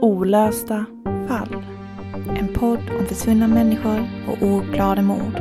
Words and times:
Olösta 0.00 0.84
fall. 1.28 1.64
En 2.38 2.48
podd 2.48 2.90
om 2.98 3.06
försvunna 3.06 3.48
människor 3.48 4.08
och 4.28 4.42
ouppklarade 4.42 5.02
mord. 5.02 5.40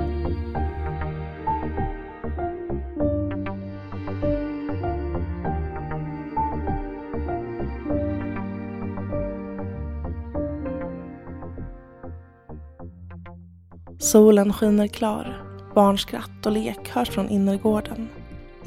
Solen 14.00 14.54
skiner 14.54 14.88
klar. 14.88 15.42
Barnskratt 15.76 16.46
och 16.46 16.52
lek 16.52 16.90
hörs 16.90 17.10
från 17.10 17.30
innergården. 17.30 18.08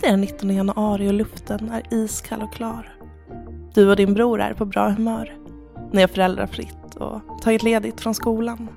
Det 0.00 0.06
är 0.06 0.10
den 0.10 0.20
19 0.20 0.50
januari 0.50 1.08
och 1.08 1.14
luften 1.14 1.70
är 1.70 1.94
iskall 1.94 2.42
och 2.42 2.52
klar. 2.52 2.94
Du 3.74 3.90
och 3.90 3.96
din 3.96 4.14
bror 4.14 4.40
är 4.40 4.54
på 4.54 4.64
bra 4.64 4.88
humör. 4.88 5.37
Ni 5.92 6.00
har 6.00 6.08
föräldrafritt 6.08 6.94
och 6.94 7.20
tagit 7.42 7.62
ledigt 7.62 8.00
från 8.00 8.14
skolan. 8.14 8.68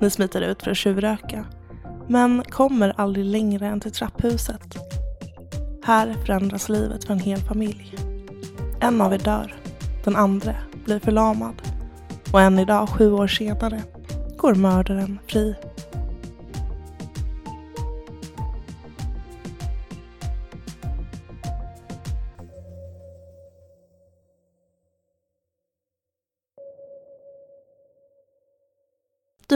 Ni 0.00 0.10
smiter 0.10 0.40
ut 0.40 0.62
för 0.62 0.70
att 0.70 0.76
tjuvröka, 0.76 1.44
men 2.08 2.42
kommer 2.42 2.92
aldrig 2.96 3.24
längre 3.24 3.66
än 3.66 3.80
till 3.80 3.92
trapphuset. 3.92 4.76
Här 5.84 6.14
förändras 6.26 6.68
livet 6.68 7.04
för 7.04 7.12
en 7.12 7.20
hel 7.20 7.38
familj. 7.38 7.94
En 8.80 9.00
av 9.00 9.14
er 9.14 9.18
dör, 9.18 9.54
den 10.04 10.16
andra 10.16 10.54
blir 10.84 10.98
förlamad 10.98 11.62
och 12.32 12.40
än 12.40 12.58
idag, 12.58 12.88
sju 12.88 13.12
år 13.12 13.26
senare, 13.26 13.82
går 14.36 14.54
mördaren 14.54 15.18
fri. 15.26 15.54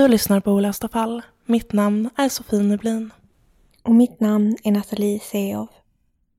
Du 0.00 0.08
lyssnar 0.08 0.40
på 0.40 0.52
Olösta 0.52 0.88
fall. 0.88 1.22
Mitt 1.46 1.72
namn 1.72 2.10
är 2.16 2.28
Sofie 2.28 2.62
Nublin. 2.62 3.12
Och 3.82 3.94
mitt 3.94 4.20
namn 4.20 4.56
är 4.64 4.72
Nathalie 4.72 5.20
Seov. 5.20 5.68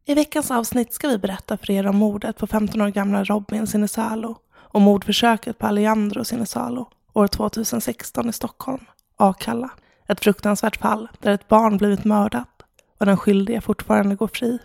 I 0.05 0.13
veckans 0.13 0.51
avsnitt 0.51 0.93
ska 0.93 1.07
vi 1.07 1.17
berätta 1.17 1.57
för 1.57 1.71
er 1.71 1.87
om 1.87 1.95
mordet 1.95 2.37
på 2.37 2.47
15 2.47 2.81
år 2.81 2.87
gamla 2.87 3.23
Robin 3.23 3.67
Sinisalo 3.67 4.37
och 4.51 4.81
mordförsöket 4.81 5.57
på 5.57 5.67
Alejandro 5.67 6.23
Sinisalo 6.23 6.89
år 7.13 7.27
2016 7.27 8.29
i 8.29 8.33
Stockholm, 8.33 8.85
Akalla. 9.17 9.69
Ett 10.07 10.19
fruktansvärt 10.19 10.77
fall 10.77 11.09
där 11.19 11.31
ett 11.31 11.47
barn 11.47 11.77
blivit 11.77 12.05
mördat 12.05 12.63
och 12.99 13.05
den 13.05 13.17
skyldige 13.17 13.61
fortfarande 13.61 14.15
går 14.15 14.27
fri. 14.27 14.59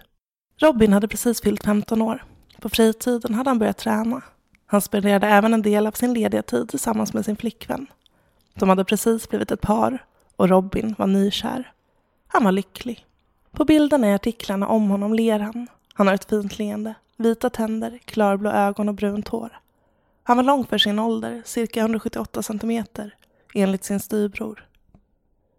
Robin 0.61 0.93
hade 0.93 1.09
precis 1.09 1.41
fyllt 1.41 1.65
15 1.65 2.03
år. 2.03 2.25
På 2.61 2.69
fritiden 2.69 3.35
hade 3.35 3.51
han 3.51 3.59
börjat 3.59 3.79
träna. 3.79 4.23
Han 4.67 4.81
spenderade 4.81 5.27
även 5.27 5.55
en 5.55 5.62
del 5.62 5.87
av 5.87 5.93
sin 5.93 6.15
lediga 6.15 6.43
tid 6.43 6.69
tillsammans 6.69 7.15
med 7.15 7.25
sin 7.25 7.37
flickvän. 7.37 7.87
De 8.59 8.69
hade 8.69 8.84
precis 8.84 9.28
blivit 9.28 9.50
ett 9.50 9.61
par 9.61 10.05
och 10.37 10.49
Robin 10.49 10.94
var 10.99 11.06
nykär. 11.06 11.72
Han 12.27 12.44
var 12.44 12.53
lycklig. 12.53 13.06
På 13.53 13.65
bilderna 13.65 14.11
i 14.11 14.15
artiklarna 14.15 14.69
om 14.69 14.91
honom 14.91 15.15
ler 15.15 15.39
han. 15.39 15.67
Han 15.94 16.06
har 16.06 16.15
ett 16.15 16.31
fint 16.31 16.59
leende, 16.59 16.94
vita 17.17 17.50
tänder, 17.50 17.99
klarblå 18.05 18.50
ögon 18.50 18.89
och 18.89 18.94
brunt 18.94 19.28
hår. 19.28 19.61
Han 20.22 20.37
var 20.37 20.44
lång 20.44 20.67
för 20.67 20.78
sin 20.78 20.99
ålder, 20.99 21.43
cirka 21.44 21.81
178 21.81 22.43
centimeter, 22.43 23.15
enligt 23.55 23.84
sin 23.84 24.00
styvbror. 24.00 24.67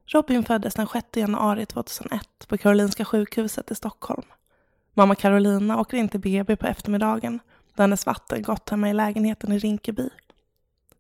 Robin 0.06 0.44
föddes 0.44 0.74
den 0.74 0.88
6 0.88 1.08
januari 1.16 1.66
2001 1.66 2.22
på 2.48 2.58
Karolinska 2.58 3.06
sjukhuset 3.06 3.72
i 3.72 3.76
Stockholm. 3.76 4.26
Mamma 4.94 5.16
Carolina 5.16 5.80
åker 5.80 5.98
in 5.98 6.10
till 6.10 6.20
BB 6.20 6.56
på 6.56 6.68
eftermiddagen 6.68 7.40
då 7.76 7.84
hennes 7.84 8.06
vatten 8.06 8.42
gått 8.42 8.70
hemma 8.70 8.90
i 8.90 8.94
lägenheten 8.94 9.52
i 9.52 9.60
Rinkeby. 9.60 10.10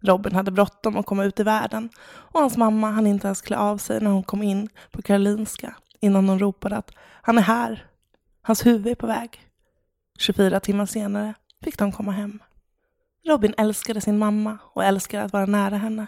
Robin 0.07 0.35
hade 0.35 0.51
bråttom 0.51 0.97
att 0.97 1.05
komma 1.05 1.23
ut 1.25 1.39
i 1.39 1.43
världen 1.43 1.89
och 2.07 2.39
hans 2.39 2.57
mamma 2.57 2.91
hann 2.91 3.07
inte 3.07 3.27
ens 3.27 3.41
klä 3.41 3.57
av 3.57 3.77
sig 3.77 4.01
när 4.01 4.11
hon 4.11 4.23
kom 4.23 4.43
in 4.43 4.69
på 4.91 5.01
Karolinska 5.01 5.75
innan 5.99 6.29
hon 6.29 6.39
ropade 6.39 6.77
att 6.77 6.91
han 7.21 7.37
är 7.37 7.41
här. 7.41 7.85
Hans 8.41 8.65
huvud 8.65 8.87
är 8.87 8.95
på 8.95 9.07
väg. 9.07 9.41
24 10.19 10.59
timmar 10.59 10.85
senare 10.85 11.33
fick 11.63 11.77
de 11.79 11.91
komma 11.91 12.11
hem. 12.11 12.39
Robin 13.27 13.53
älskade 13.57 14.01
sin 14.01 14.17
mamma 14.17 14.57
och 14.73 14.83
älskade 14.83 15.23
att 15.23 15.33
vara 15.33 15.45
nära 15.45 15.77
henne. 15.77 16.07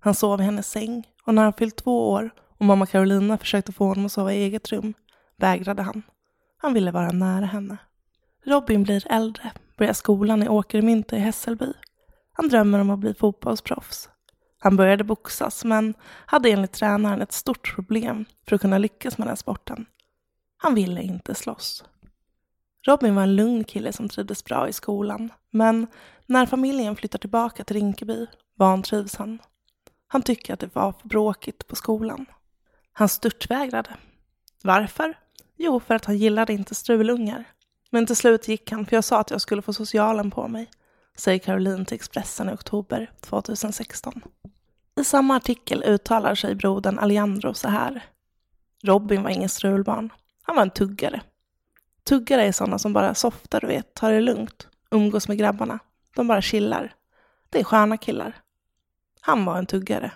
Han 0.00 0.14
sov 0.14 0.40
i 0.40 0.44
hennes 0.44 0.70
säng 0.70 1.06
och 1.26 1.34
när 1.34 1.42
han 1.42 1.52
fyllt 1.52 1.76
två 1.76 2.10
år 2.10 2.30
och 2.58 2.64
mamma 2.64 2.86
Carolina 2.86 3.38
försökte 3.38 3.72
få 3.72 3.86
honom 3.86 4.06
att 4.06 4.12
sova 4.12 4.32
i 4.32 4.42
eget 4.42 4.72
rum 4.72 4.94
vägrade 5.36 5.82
han. 5.82 6.02
Han 6.56 6.74
ville 6.74 6.90
vara 6.90 7.10
nära 7.10 7.46
henne. 7.46 7.76
Robin 8.44 8.82
blir 8.82 9.12
äldre, 9.12 9.50
börjar 9.76 9.92
skolan 9.92 10.42
i 10.42 10.48
Åkermynta 10.48 11.16
i 11.16 11.20
Hässelby 11.20 11.72
han 12.32 12.48
drömmer 12.48 12.80
om 12.80 12.90
att 12.90 12.98
bli 12.98 13.14
fotbollsproffs. 13.14 14.08
Han 14.58 14.76
började 14.76 15.04
boxas 15.04 15.64
men 15.64 15.94
hade 16.26 16.50
enligt 16.50 16.72
tränaren 16.72 17.22
ett 17.22 17.32
stort 17.32 17.74
problem 17.74 18.24
för 18.48 18.56
att 18.56 18.62
kunna 18.62 18.78
lyckas 18.78 19.18
med 19.18 19.28
den 19.28 19.36
sporten. 19.36 19.86
Han 20.56 20.74
ville 20.74 21.02
inte 21.02 21.34
slåss. 21.34 21.84
Robin 22.86 23.14
var 23.14 23.22
en 23.22 23.36
lugn 23.36 23.64
kille 23.64 23.92
som 23.92 24.08
trivdes 24.08 24.44
bra 24.44 24.68
i 24.68 24.72
skolan, 24.72 25.32
men 25.50 25.86
när 26.26 26.46
familjen 26.46 26.96
flyttar 26.96 27.18
tillbaka 27.18 27.64
till 27.64 27.76
Rinkeby 27.76 28.26
vantrivs 28.54 29.16
han. 29.16 29.38
Han 30.06 30.22
tycker 30.22 30.54
att 30.54 30.60
det 30.60 30.74
var 30.74 30.92
för 30.92 31.08
bråkigt 31.08 31.66
på 31.66 31.76
skolan. 31.76 32.26
Han 32.92 33.08
störtvägrade. 33.08 33.90
Varför? 34.62 35.18
Jo, 35.56 35.80
för 35.80 35.94
att 35.94 36.04
han 36.04 36.18
gillade 36.18 36.52
inte 36.52 36.74
strulungar. 36.74 37.44
Men 37.90 38.06
till 38.06 38.16
slut 38.16 38.48
gick 38.48 38.70
han, 38.72 38.86
för 38.86 38.96
jag 38.96 39.04
sa 39.04 39.20
att 39.20 39.30
jag 39.30 39.40
skulle 39.40 39.62
få 39.62 39.72
socialen 39.72 40.30
på 40.30 40.48
mig 40.48 40.70
säger 41.16 41.38
Caroline 41.38 41.84
till 41.84 41.94
Expressen 41.94 42.48
i 42.48 42.52
oktober 42.52 43.10
2016. 43.20 44.22
I 45.00 45.04
samma 45.04 45.36
artikel 45.36 45.82
uttalar 45.82 46.34
sig 46.34 46.54
brodern 46.54 46.98
Alejandro 46.98 47.54
så 47.54 47.68
här. 47.68 48.04
Robin 48.82 49.22
var 49.22 49.30
ingen 49.30 49.48
strulbarn. 49.48 50.12
Han 50.42 50.56
var 50.56 50.62
en 50.62 50.70
tuggare. 50.70 51.22
Tuggare 52.04 52.44
är 52.44 52.52
sådana 52.52 52.78
som 52.78 52.92
bara 52.92 53.14
softar, 53.14 53.60
du 53.60 53.66
vet, 53.66 53.94
tar 53.94 54.12
det 54.12 54.20
lugnt, 54.20 54.68
umgås 54.90 55.28
med 55.28 55.38
grabbarna. 55.38 55.78
De 56.16 56.28
bara 56.28 56.42
chillar. 56.42 56.94
Det 57.50 57.60
är 57.60 57.64
sköna 57.64 57.96
killar. 57.96 58.36
Han 59.20 59.44
var 59.44 59.58
en 59.58 59.66
tuggare. 59.66 60.12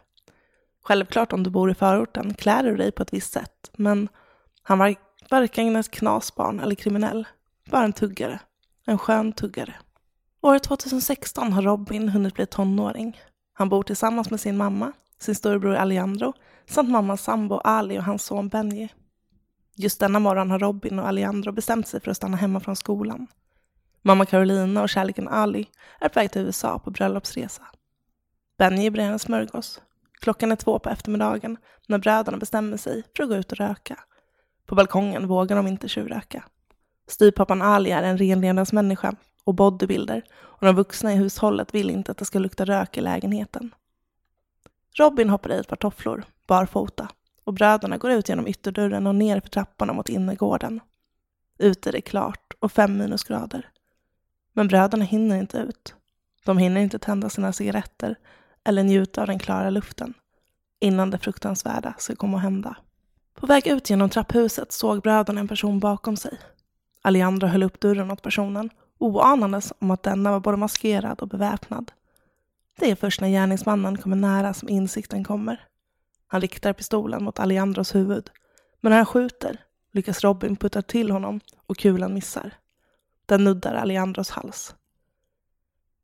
Självklart 0.83 1.33
om 1.33 1.43
du 1.43 1.51
bor 1.51 1.71
i 1.71 1.75
förorten 1.75 2.35
klär 2.35 2.63
du 2.63 2.77
dig 2.77 2.93
på 2.93 3.03
ett 3.03 3.13
visst 3.13 3.33
sätt, 3.33 3.71
men 3.73 4.09
han 4.63 4.79
var 4.79 4.95
varken 5.31 5.77
ett 5.77 5.91
knasbarn 5.91 6.61
eller 6.61 6.75
kriminell. 6.75 7.27
Bara 7.71 7.85
en 7.85 7.93
tuggare. 7.93 8.41
en 8.87 8.99
skön 8.99 9.33
tuggare. 9.33 9.75
År 10.45 10.59
2016 10.59 11.53
har 11.53 11.63
Robin 11.63 12.09
hunnit 12.09 12.35
bli 12.35 12.47
tonåring. 12.47 13.21
Han 13.53 13.69
bor 13.69 13.83
tillsammans 13.83 14.31
med 14.31 14.41
sin 14.41 14.57
mamma, 14.57 14.93
sin 15.19 15.35
storebror 15.35 15.75
Alejandro 15.75 16.33
samt 16.71 16.91
mammas 16.91 17.23
sambo 17.23 17.59
Ali 17.59 17.99
och 17.99 18.03
hans 18.03 18.25
son 18.25 18.49
Benji. 18.49 18.89
Just 19.77 20.01
denna 20.01 20.19
morgon 20.19 20.51
har 20.51 20.59
Robin 20.59 20.99
och 20.99 21.09
Alejandro 21.09 21.53
bestämt 21.53 21.89
sig 21.89 22.01
för 22.01 22.11
att 22.11 22.17
stanna 22.17 22.37
hemma 22.37 22.61
från 22.61 22.77
skolan. 22.77 23.27
Mamma 24.03 24.27
Carolina 24.27 24.83
och 24.83 24.89
kärleken 24.89 25.29
Ali 25.29 25.67
är 26.01 26.09
på 26.09 26.21
väg 26.21 26.33
till 26.33 26.43
USA 26.43 26.79
på 26.79 26.91
bröllopsresa. 26.91 27.63
Benji 28.59 28.91
brer 28.91 29.11
en 29.11 29.19
smörgås. 29.19 29.81
Klockan 30.21 30.53
är 30.53 30.57
två 30.57 30.79
på 30.79 30.91
eftermiddagen 30.91 31.57
när 31.89 31.99
bröderna 31.99 32.39
bestämmer 32.39 32.77
sig 32.77 33.03
för 33.17 33.23
att 33.23 33.29
gå 33.29 33.37
ut 33.37 33.53
och 33.53 33.59
röka. 33.59 33.99
På 34.67 34.75
balkongen 34.75 35.27
vågar 35.27 35.57
de 35.57 35.67
inte 35.67 35.89
tjuvröka. 35.89 36.45
Styrpappan 37.09 37.63
Ali 37.63 37.91
är 37.91 38.03
en 38.03 38.19
renlevnadsmänniska 38.19 39.17
och 39.45 39.55
bodybuilder 39.55 40.23
och 40.35 40.67
de 40.67 40.77
vuxna 40.77 41.13
i 41.13 41.17
hushållet 41.17 41.75
vill 41.75 41.91
inte 41.91 42.13
att 42.13 42.19
det 42.19 42.25
ska 42.25 42.39
lukta 42.39 42.65
rök 42.65 42.97
i 42.97 43.01
lägenheten. 43.01 43.75
Robin 44.99 45.31
hoppar 45.31 45.53
i 45.53 45.59
ett 45.59 45.69
par 45.69 45.77
tofflor, 45.77 46.25
barfota, 46.47 47.09
och 47.45 47.55
bröderna 47.55 47.97
går 47.97 48.11
ut 48.11 48.29
genom 48.29 48.47
ytterdörren 48.47 49.07
och 49.07 49.15
ner 49.15 49.41
för 49.41 49.49
trapporna 49.49 49.93
mot 49.93 50.09
innergården. 50.09 50.81
Ute 51.59 51.91
är 51.91 51.93
det 51.93 52.01
klart 52.01 52.53
och 52.59 52.73
fem 52.73 52.99
minusgrader. 52.99 53.69
Men 54.53 54.69
bröderna 54.69 55.05
hinner 55.05 55.37
inte 55.37 55.59
ut. 55.59 55.95
De 56.45 56.59
hinner 56.59 56.81
inte 56.81 56.99
tända 56.99 57.29
sina 57.29 57.53
cigaretter 57.53 58.19
eller 58.65 58.83
njuta 58.83 59.21
av 59.21 59.27
den 59.27 59.39
klara 59.39 59.71
luften 59.71 60.15
innan 60.81 61.11
det 61.11 61.19
fruktansvärda 61.19 61.95
ska 61.99 62.17
komma 62.17 62.37
att 62.37 62.43
hända. 62.43 62.77
På 63.35 63.47
väg 63.47 63.67
ut 63.67 63.91
genom 63.91 64.11
trapphuset 64.11 64.73
såg 64.73 65.03
bröderna 65.03 65.41
en 65.41 65.49
person 65.49 65.81
bakom 65.81 66.17
sig. 66.17 66.39
Alejandro 67.03 67.49
höll 67.49 67.63
upp 67.63 67.81
dörren 67.81 68.11
åt 68.11 68.23
personen, 68.23 68.71
oanandes 68.99 69.73
om 69.79 69.91
att 69.91 70.03
denna 70.03 70.31
var 70.31 70.41
både 70.41 70.57
maskerad 70.57 71.21
och 71.21 71.29
beväpnad. 71.29 71.93
Det 72.79 72.91
är 72.91 72.95
först 72.95 73.21
när 73.21 73.29
gärningsmannen 73.29 73.99
kommer 73.99 74.17
nära 74.17 74.55
som 74.55 74.69
insikten 74.69 75.25
kommer. 75.25 75.69
Han 76.27 76.41
riktar 76.41 76.73
pistolen 76.73 77.25
mot 77.25 77.39
Alejandros 77.39 77.95
huvud, 77.95 78.31
men 78.81 78.91
när 78.91 78.97
han 78.97 79.07
skjuter 79.07 79.61
lyckas 79.93 80.25
Robin 80.25 80.57
putta 80.57 80.83
till 80.83 81.11
honom 81.11 81.41
och 81.67 81.77
kulan 81.77 82.15
missar. 82.15 82.55
Den 83.27 83.45
nuddar 83.45 83.75
Alejandros 83.75 84.31
hals. 84.31 84.75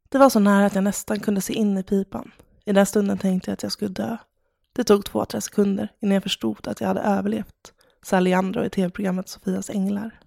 Det 0.08 0.18
var 0.18 0.30
så 0.30 0.38
nära 0.38 0.66
att 0.66 0.74
jag 0.74 0.84
nästan 0.84 1.20
kunde 1.20 1.40
se 1.40 1.52
in 1.52 1.78
i 1.78 1.82
pipan. 1.82 2.30
I 2.64 2.72
den 2.72 2.86
stunden 2.86 3.18
tänkte 3.18 3.50
jag 3.50 3.52
att 3.54 3.62
jag 3.62 3.72
skulle 3.72 3.90
dö. 3.90 4.16
Det 4.72 4.84
tog 4.84 5.04
två, 5.04 5.24
tre 5.24 5.40
sekunder 5.40 5.92
innan 6.00 6.14
jag 6.14 6.22
förstod 6.22 6.68
att 6.68 6.80
jag 6.80 6.88
hade 6.88 7.00
överlevt, 7.00 7.72
sa 8.02 8.16
Alejandro 8.16 8.64
i 8.64 8.70
tv-programmet 8.70 9.28
Sofias 9.28 9.70
änglar. 9.70 10.20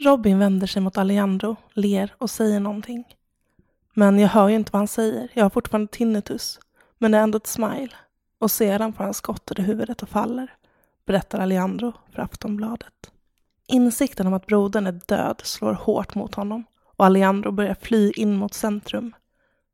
Robin 0.00 0.38
vänder 0.38 0.66
sig 0.66 0.82
mot 0.82 0.98
Alejandro, 0.98 1.56
ler 1.74 2.14
och 2.18 2.30
säger 2.30 2.60
någonting. 2.60 3.04
Men 3.94 4.18
jag 4.18 4.28
hör 4.28 4.48
ju 4.48 4.56
inte 4.56 4.72
vad 4.72 4.80
han 4.80 4.88
säger. 4.88 5.28
Jag 5.34 5.44
har 5.44 5.50
fortfarande 5.50 5.92
tinnitus. 5.92 6.60
Men 6.98 7.10
det 7.10 7.18
är 7.18 7.22
ändå 7.22 7.36
ett 7.36 7.46
smile. 7.46 7.92
Och 8.38 8.50
sedan 8.50 8.92
får 8.92 9.04
han 9.04 9.14
skott 9.14 9.52
i 9.58 9.62
huvudet 9.62 10.02
och 10.02 10.08
faller, 10.08 10.54
berättar 11.06 11.40
Alejandro 11.40 11.92
för 12.14 12.22
Aftonbladet. 12.22 13.10
Insikten 13.66 14.26
om 14.26 14.34
att 14.34 14.46
brodern 14.46 14.86
är 14.86 15.00
död 15.06 15.40
slår 15.44 15.72
hårt 15.72 16.14
mot 16.14 16.34
honom 16.34 16.64
och 16.96 17.06
Alejandro 17.06 17.50
börjar 17.50 17.76
fly 17.80 18.12
in 18.16 18.36
mot 18.36 18.54
centrum. 18.54 19.14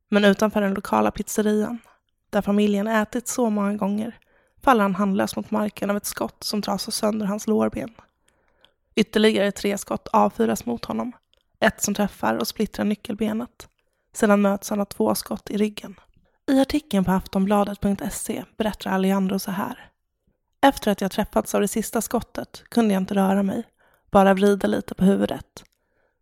Men 0.09 0.25
utanför 0.25 0.61
den 0.61 0.75
lokala 0.75 1.11
pizzerian, 1.11 1.79
där 2.31 2.43
familjen 2.43 2.87
ätit 2.87 3.29
så 3.29 3.51
många 3.51 3.75
gånger, 3.75 4.19
faller 4.63 4.83
han 4.83 4.95
handlös 4.95 5.37
mot 5.37 5.51
marken 5.51 5.91
av 5.91 5.97
ett 5.97 6.07
skott 6.07 6.45
som 6.45 6.63
trasar 6.63 6.93
sönder 6.93 7.27
hans 7.27 7.47
lårben. 7.47 7.95
Ytterligare 8.99 9.53
tre 9.53 9.79
skott 9.79 10.09
avfyras 10.09 10.67
mot 10.67 10.85
honom. 10.85 11.13
Ett 11.61 11.83
som 11.83 11.95
träffar 11.95 12.35
och 12.35 12.49
splittrar 12.49 12.85
nyckelbenet. 12.85 13.69
Sedan 14.13 14.43
möts 14.43 14.71
han 14.71 14.81
av 14.81 14.85
två 14.85 15.15
skott 15.15 15.51
i 15.51 15.57
ryggen. 15.57 15.95
I 16.51 16.61
artikeln 16.61 17.05
på 17.05 17.11
aftonbladet.se 17.11 18.45
berättar 18.57 18.91
Alejandro 18.91 19.39
så 19.39 19.51
här. 19.51 19.91
Efter 20.63 20.91
att 20.91 21.01
jag 21.01 21.11
träffats 21.11 21.55
av 21.55 21.61
det 21.61 21.69
sista 21.69 22.01
skottet 22.01 22.63
kunde 22.69 22.95
jag 22.95 23.01
inte 23.01 23.15
röra 23.15 23.43
mig, 23.43 23.65
bara 24.11 24.35
vrida 24.35 24.69
lite 24.69 24.95
på 24.95 25.05
huvudet. 25.05 25.65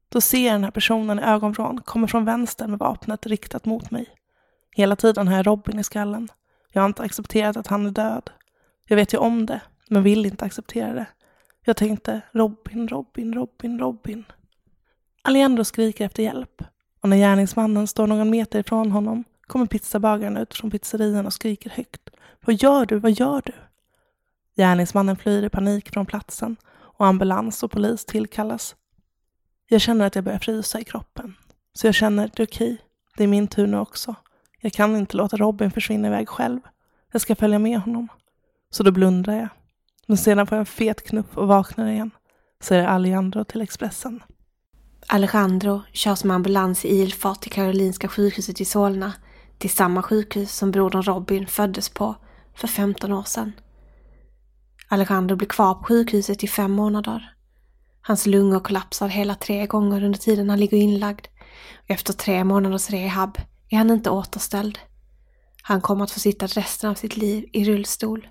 Då 0.08 0.20
ser 0.20 0.46
jag 0.46 0.54
den 0.54 0.64
här 0.64 0.70
personen 0.70 1.18
i 1.18 1.22
ögonvrån 1.22 1.80
kommer 1.80 2.06
från 2.06 2.24
vänster 2.24 2.66
med 2.66 2.78
vapnet 2.78 3.26
riktat 3.26 3.64
mot 3.64 3.90
mig. 3.90 4.06
Hela 4.70 4.96
tiden 4.96 5.28
har 5.28 5.36
jag 5.36 5.46
Robin 5.46 5.78
i 5.78 5.84
skallen. 5.84 6.28
Jag 6.72 6.82
har 6.82 6.86
inte 6.86 7.02
accepterat 7.02 7.56
att 7.56 7.66
han 7.66 7.86
är 7.86 7.90
död. 7.90 8.30
Jag 8.88 8.96
vet 8.96 9.14
ju 9.14 9.18
om 9.18 9.46
det, 9.46 9.60
men 9.88 10.02
vill 10.02 10.26
inte 10.26 10.44
acceptera 10.44 10.92
det. 10.92 11.06
Jag 11.68 11.76
tänkte 11.76 12.20
Robin, 12.32 12.88
Robin, 12.88 13.34
Robin, 13.34 13.78
Robin. 13.78 14.24
Alejandro 15.22 15.64
skriker 15.64 16.06
efter 16.06 16.22
hjälp 16.22 16.62
och 17.00 17.08
när 17.08 17.16
gärningsmannen 17.16 17.86
står 17.86 18.06
någon 18.06 18.30
meter 18.30 18.58
ifrån 18.58 18.92
honom 18.92 19.24
kommer 19.40 19.66
pizzabagaren 19.66 20.36
ut 20.36 20.54
från 20.54 20.70
pizzerian 20.70 21.26
och 21.26 21.32
skriker 21.32 21.70
högt. 21.70 22.10
Vad 22.40 22.62
gör 22.62 22.86
du? 22.86 22.98
Vad 22.98 23.12
gör 23.12 23.42
du? 23.46 23.52
Gärningsmannen 24.56 25.16
flyr 25.16 25.42
i 25.42 25.48
panik 25.48 25.90
från 25.90 26.06
platsen 26.06 26.56
och 26.74 27.06
ambulans 27.06 27.62
och 27.62 27.70
polis 27.70 28.04
tillkallas. 28.04 28.76
Jag 29.68 29.80
känner 29.80 30.06
att 30.06 30.14
jag 30.14 30.24
börjar 30.24 30.38
frysa 30.38 30.80
i 30.80 30.84
kroppen. 30.84 31.34
Så 31.72 31.86
jag 31.86 31.94
känner, 31.94 32.30
det 32.36 32.42
är 32.42 32.46
okej. 32.46 32.78
Det 33.16 33.24
är 33.24 33.28
min 33.28 33.48
tur 33.48 33.66
nu 33.66 33.78
också. 33.78 34.14
Jag 34.60 34.72
kan 34.72 34.96
inte 34.96 35.16
låta 35.16 35.36
Robin 35.36 35.70
försvinna 35.70 36.08
iväg 36.08 36.28
själv. 36.28 36.60
Jag 37.12 37.20
ska 37.20 37.34
följa 37.34 37.58
med 37.58 37.80
honom. 37.80 38.08
Så 38.70 38.82
då 38.82 38.90
blundar 38.90 39.32
jag. 39.32 39.48
Men 40.06 40.16
sedan 40.16 40.46
får 40.46 40.56
jag 40.56 40.60
en 40.60 40.66
fet 40.66 41.08
knuff 41.08 41.36
och 41.36 41.48
vaknar 41.48 41.90
igen. 41.90 42.10
Säger 42.62 42.86
Alejandro 42.86 43.44
till 43.44 43.60
Expressen. 43.60 44.22
Alejandro 45.06 45.82
körs 45.92 46.24
med 46.24 46.34
ambulans 46.34 46.84
i 46.84 46.88
ilfart 46.88 47.40
till 47.40 47.52
Karolinska 47.52 48.08
sjukhuset 48.08 48.60
i 48.60 48.64
Solna. 48.64 49.12
Till 49.58 49.70
samma 49.70 50.02
sjukhus 50.02 50.52
som 50.52 50.70
brodern 50.70 51.02
Robin 51.02 51.46
föddes 51.46 51.88
på 51.88 52.14
för 52.54 52.68
15 52.68 53.12
år 53.12 53.22
sedan. 53.22 53.52
Alejandro 54.88 55.36
blir 55.36 55.48
kvar 55.48 55.74
på 55.74 55.84
sjukhuset 55.84 56.44
i 56.44 56.48
fem 56.48 56.72
månader. 56.72 57.32
Hans 58.00 58.26
lungor 58.26 58.60
kollapsar 58.60 59.08
hela 59.08 59.34
tre 59.34 59.66
gånger 59.66 60.04
under 60.04 60.18
tiden 60.18 60.50
han 60.50 60.60
ligger 60.60 60.76
inlagd. 60.76 61.26
Och 61.74 61.90
efter 61.90 62.12
tre 62.12 62.44
månaders 62.44 62.90
rehab 62.90 63.38
är 63.68 63.76
han 63.76 63.90
inte 63.90 64.10
återställd. 64.10 64.78
Han 65.62 65.80
kommer 65.80 66.04
att 66.04 66.10
få 66.10 66.20
sitta 66.20 66.46
resten 66.46 66.90
av 66.90 66.94
sitt 66.94 67.16
liv 67.16 67.48
i 67.52 67.64
rullstol. 67.64 68.28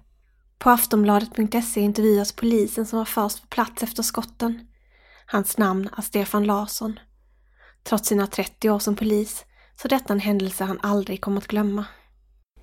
På 0.59 0.69
aftonbladet.se 0.69 1.81
intervjuas 1.81 2.31
polisen 2.31 2.85
som 2.85 2.97
var 2.97 3.05
först 3.05 3.41
på 3.41 3.47
plats 3.47 3.83
efter 3.83 4.03
skotten. 4.03 4.67
Hans 5.25 5.57
namn 5.57 5.89
är 5.97 6.01
Stefan 6.01 6.43
Larsson. 6.43 6.99
Trots 7.83 8.09
sina 8.09 8.27
30 8.27 8.69
år 8.69 8.79
som 8.79 8.95
polis 8.95 9.45
så 9.81 9.87
detta 9.87 10.13
en 10.13 10.19
händelse 10.19 10.63
han 10.63 10.79
aldrig 10.83 11.21
kommer 11.21 11.37
att 11.37 11.47
glömma. 11.47 11.85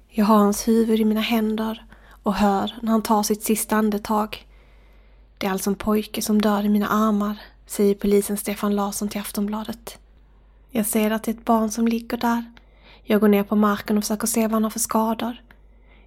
Jag 0.08 0.25
har 0.25 0.37
hans 0.37 0.68
huvud 0.68 1.00
i 1.00 1.04
mina 1.04 1.20
händer 1.20 1.87
och 2.22 2.34
hör 2.34 2.78
när 2.82 2.92
han 2.92 3.02
tar 3.02 3.22
sitt 3.22 3.42
sista 3.42 3.76
andetag. 3.76 4.46
Det 5.38 5.46
är 5.46 5.50
alltså 5.50 5.70
en 5.70 5.76
pojke 5.76 6.22
som 6.22 6.40
dör 6.40 6.64
i 6.64 6.68
mina 6.68 6.88
armar, 6.88 7.37
säger 7.66 7.94
polisen 7.94 8.37
Stefan 8.37 8.76
Larsson 8.76 9.08
till 9.08 9.20
Aftonbladet. 9.20 9.99
Jag 10.70 10.87
ser 10.87 11.11
att 11.11 11.22
det 11.22 11.30
är 11.30 11.34
ett 11.34 11.44
barn 11.44 11.70
som 11.70 11.88
ligger 11.88 12.16
där. 12.16 12.44
Jag 13.04 13.20
går 13.20 13.28
ner 13.28 13.42
på 13.42 13.56
marken 13.56 13.99
och 13.99 14.04
försöker 14.04 14.26
se 14.26 14.42
vad 14.42 14.52
han 14.52 14.64
har 14.64 14.70
för 14.70 14.78
skador. 14.78 15.42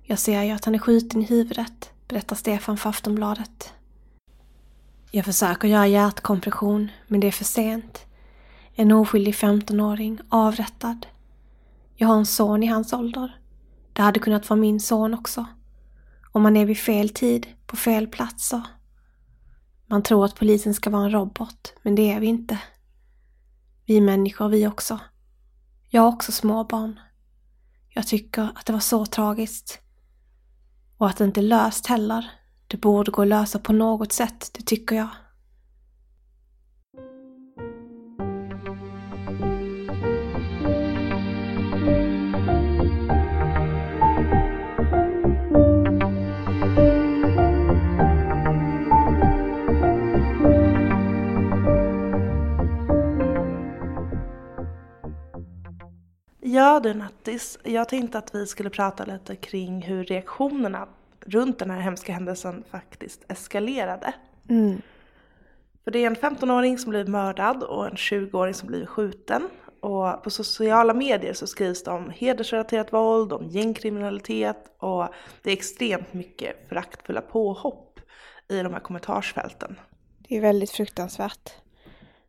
Jag 0.08 0.20
ser 0.20 0.44
ju 0.44 0.52
att 0.52 0.66
han 0.66 0.76
är 0.76 0.80
skjuten 0.80 1.22
i 1.22 1.26
huvudet, 1.26 1.92
berättar 2.08 2.36
Stefan 2.36 2.78
för 2.78 2.90
Aftonbladet. 2.90 3.74
Jag 5.12 5.26
försöker 5.26 5.68
göra 5.68 5.88
hjärtkompression, 5.88 6.92
men 7.08 7.20
det 7.20 7.28
är 7.28 7.32
för 7.32 7.44
sent. 7.44 8.06
En 8.76 8.92
oskyldig 8.92 9.34
15-åring 9.34 10.20
avrättad. 10.30 11.08
Jag 11.96 12.08
har 12.08 12.16
en 12.16 12.26
son 12.26 12.64
i 12.64 12.68
hans 12.68 12.94
ålder. 12.94 13.40
Det 13.94 14.02
hade 14.02 14.20
kunnat 14.20 14.50
vara 14.50 14.60
min 14.60 14.80
son 14.80 15.14
också. 15.14 15.46
Om 16.32 16.44
man 16.44 16.58
är 16.58 16.66
vid 16.66 16.78
fel 16.78 17.10
tid, 17.10 17.48
på 17.66 17.76
fel 17.76 18.08
platser. 18.08 18.62
Man 19.88 20.04
tror 20.04 20.26
att 20.26 20.36
polisen 20.36 20.74
ska 20.74 20.90
vara 20.90 21.06
en 21.06 21.12
robot, 21.12 21.74
men 21.82 21.96
det 21.96 22.12
är 22.12 22.20
vi 22.20 22.28
inte. 22.28 22.60
Vi 23.86 23.98
är 23.98 24.02
människor 24.02 24.50
vi 24.50 24.68
också. 24.68 25.00
Jag 25.90 26.02
har 26.02 26.10
också 26.10 26.32
småbarn. 26.32 27.00
Jag 27.90 28.08
tycker 28.08 28.50
att 28.56 28.66
det 28.66 28.74
var 28.74 28.80
så 28.80 29.06
tragiskt. 29.06 29.82
Och 30.98 31.08
att 31.08 31.18
det 31.18 31.24
inte 31.24 31.40
är 31.40 31.44
löst 31.44 31.88
heller. 31.88 32.32
Det 32.68 32.78
borde 32.78 33.12
gå 33.12 33.22
att 33.22 33.28
lösa 33.28 33.60
på 33.60 33.74
något 33.74 34.12
sätt, 34.12 34.50
det 34.54 34.66
tycker 34.66 34.96
jag. 34.96 35.10
Ja 56.56 56.80
du 56.80 56.94
Nattis, 56.94 57.60
jag 57.64 57.90
tänkte 57.90 58.18
att 58.18 58.36
vi 58.36 58.48
skulle 58.48 58.70
prata 58.70 59.06
lite 59.06 59.36
kring 59.36 59.82
hur 59.82 60.04
reaktionerna 60.04 60.88
runt 61.26 61.60
den 61.60 61.70
här 61.70 61.80
hemska 61.80 62.14
händelsen 62.14 62.64
faktiskt 62.70 63.24
eskalerade. 63.28 64.14
Mm. 64.50 64.82
För 65.84 65.92
det 65.92 66.00
är 66.00 66.08
en 66.08 66.16
15-åring 66.16 66.78
som 66.78 66.90
blir 66.90 67.06
mördad 67.06 67.64
och 67.64 67.88
en 67.88 67.94
20-åring 67.94 68.54
som 68.54 68.68
blir 68.68 68.86
skjuten. 68.86 69.50
Och 69.80 70.24
på 70.24 70.30
sociala 70.30 70.94
medier 70.94 71.34
så 71.34 71.48
skrivs 71.48 71.84
det 71.84 71.92
om 71.92 72.10
hedersrelaterat 72.10 72.94
våld, 72.94 73.34
om 73.34 73.48
gängkriminalitet 73.48 74.76
och 74.80 75.08
det 75.42 75.50
är 75.50 75.54
extremt 75.54 76.14
mycket 76.14 76.70
föraktfulla 76.70 77.22
påhopp 77.22 78.00
i 78.48 78.62
de 78.62 78.74
här 78.74 78.80
kommentarsfälten. 78.80 79.80
Det 80.28 80.38
är 80.38 80.42
väldigt 80.42 80.72
fruktansvärt. 80.72 81.65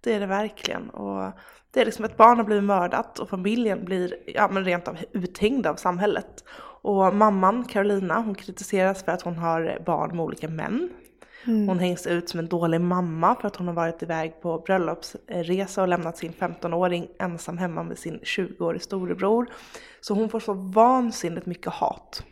Det 0.06 0.14
är 0.14 0.20
det 0.20 0.26
verkligen. 0.26 0.90
Och 0.90 1.32
det 1.70 1.80
är 1.80 1.84
liksom 1.84 2.04
ett 2.04 2.16
barn 2.16 2.36
har 2.36 2.44
blivit 2.44 2.64
mördat 2.64 3.18
och 3.18 3.28
familjen 3.28 3.84
blir 3.84 4.14
ja, 4.26 4.48
men 4.48 4.64
rent 4.64 4.88
av 4.88 4.98
uthängd 5.12 5.66
av 5.66 5.74
samhället. 5.74 6.44
Och 6.82 7.14
mamman, 7.14 7.64
Carolina, 7.64 8.20
hon 8.20 8.34
kritiseras 8.34 9.02
för 9.02 9.12
att 9.12 9.22
hon 9.22 9.36
har 9.36 9.82
barn 9.86 10.16
med 10.16 10.24
olika 10.24 10.48
män. 10.48 10.90
Mm. 11.46 11.68
Hon 11.68 11.78
hängs 11.78 12.06
ut 12.06 12.28
som 12.28 12.40
en 12.40 12.48
dålig 12.48 12.80
mamma 12.80 13.34
för 13.40 13.48
att 13.48 13.56
hon 13.56 13.66
har 13.66 13.74
varit 13.74 14.02
iväg 14.02 14.40
på 14.42 14.58
bröllopsresa 14.58 15.82
och 15.82 15.88
lämnat 15.88 16.18
sin 16.18 16.32
15-åring 16.32 17.08
ensam 17.18 17.58
hemma 17.58 17.82
med 17.82 17.98
sin 17.98 18.20
20-årige 18.20 18.80
storebror. 18.80 19.46
Så 20.00 20.14
hon 20.14 20.28
får 20.28 20.40
så 20.40 20.52
vansinnigt 20.52 21.46
mycket 21.46 21.72
hat. 21.72 22.22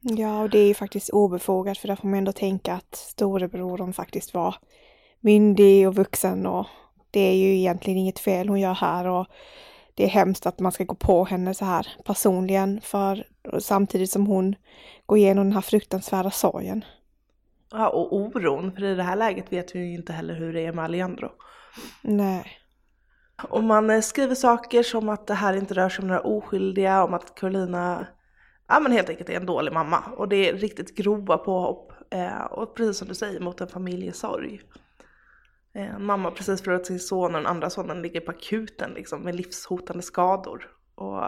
Ja, 0.00 0.42
och 0.42 0.50
det 0.50 0.58
är 0.58 0.68
ju 0.68 0.74
faktiskt 0.74 1.10
obefogat 1.10 1.78
för 1.78 1.88
där 1.88 1.96
får 1.96 2.08
man 2.08 2.18
ändå 2.18 2.32
tänka 2.32 2.74
att 2.74 2.94
storebrodern 2.94 3.92
faktiskt 3.92 4.34
var 4.34 4.54
myndig 5.20 5.88
och 5.88 5.94
vuxen 5.94 6.46
och 6.46 6.66
det 7.10 7.20
är 7.20 7.34
ju 7.34 7.56
egentligen 7.56 7.98
inget 7.98 8.18
fel 8.18 8.48
hon 8.48 8.60
gör 8.60 8.74
här 8.74 9.06
och 9.06 9.26
det 9.94 10.04
är 10.04 10.08
hemskt 10.08 10.46
att 10.46 10.60
man 10.60 10.72
ska 10.72 10.84
gå 10.84 10.94
på 10.94 11.24
henne 11.24 11.54
så 11.54 11.64
här 11.64 11.88
personligen 12.04 12.80
för 12.80 13.26
samtidigt 13.58 14.10
som 14.10 14.26
hon 14.26 14.54
går 15.06 15.18
igenom 15.18 15.44
den 15.44 15.52
här 15.52 15.60
fruktansvärda 15.60 16.30
sorgen. 16.30 16.84
Ja, 17.72 17.88
och 17.88 18.16
oron, 18.16 18.72
för 18.72 18.84
i 18.84 18.94
det 18.94 19.02
här 19.02 19.16
läget 19.16 19.52
vet 19.52 19.74
vi 19.74 19.78
ju 19.78 19.94
inte 19.94 20.12
heller 20.12 20.34
hur 20.34 20.52
det 20.52 20.66
är 20.66 20.72
med 20.72 20.84
Alejandro. 20.84 21.28
Nej. 22.02 22.44
Och 23.48 23.64
man 23.64 23.90
eh, 23.90 24.00
skriver 24.00 24.34
saker 24.34 24.82
som 24.82 25.08
att 25.08 25.26
det 25.26 25.34
här 25.34 25.56
inte 25.56 25.74
rör 25.74 25.88
sig 25.88 26.02
om 26.02 26.08
några 26.08 26.20
oskyldiga, 26.20 27.04
om 27.04 27.14
att 27.14 27.34
Carolina 27.34 28.06
ja, 28.68 28.80
men 28.80 28.92
helt 28.92 29.08
enkelt 29.08 29.30
är 29.30 29.36
en 29.36 29.46
dålig 29.46 29.72
mamma. 29.72 30.02
Och 30.16 30.28
det 30.28 30.48
är 30.48 30.54
riktigt 30.56 30.96
grova 30.96 31.38
påhopp. 31.38 31.92
Eh, 32.10 32.44
och 32.44 32.74
precis 32.74 32.98
som 32.98 33.08
du 33.08 33.14
säger, 33.14 33.40
mot 33.40 33.60
en 33.60 33.68
familjesorg. 33.68 34.60
Eh, 35.76 35.98
mamma 35.98 36.30
precis 36.30 36.62
förlorat 36.62 36.86
sin 36.86 37.00
son 37.00 37.24
och 37.24 37.40
den 37.40 37.46
andra 37.46 37.70
sonen 37.70 38.02
ligger 38.02 38.20
på 38.20 38.30
akuten 38.30 38.90
liksom, 38.94 39.22
med 39.22 39.34
livshotande 39.34 40.02
skador. 40.02 40.70
Och, 40.94 41.22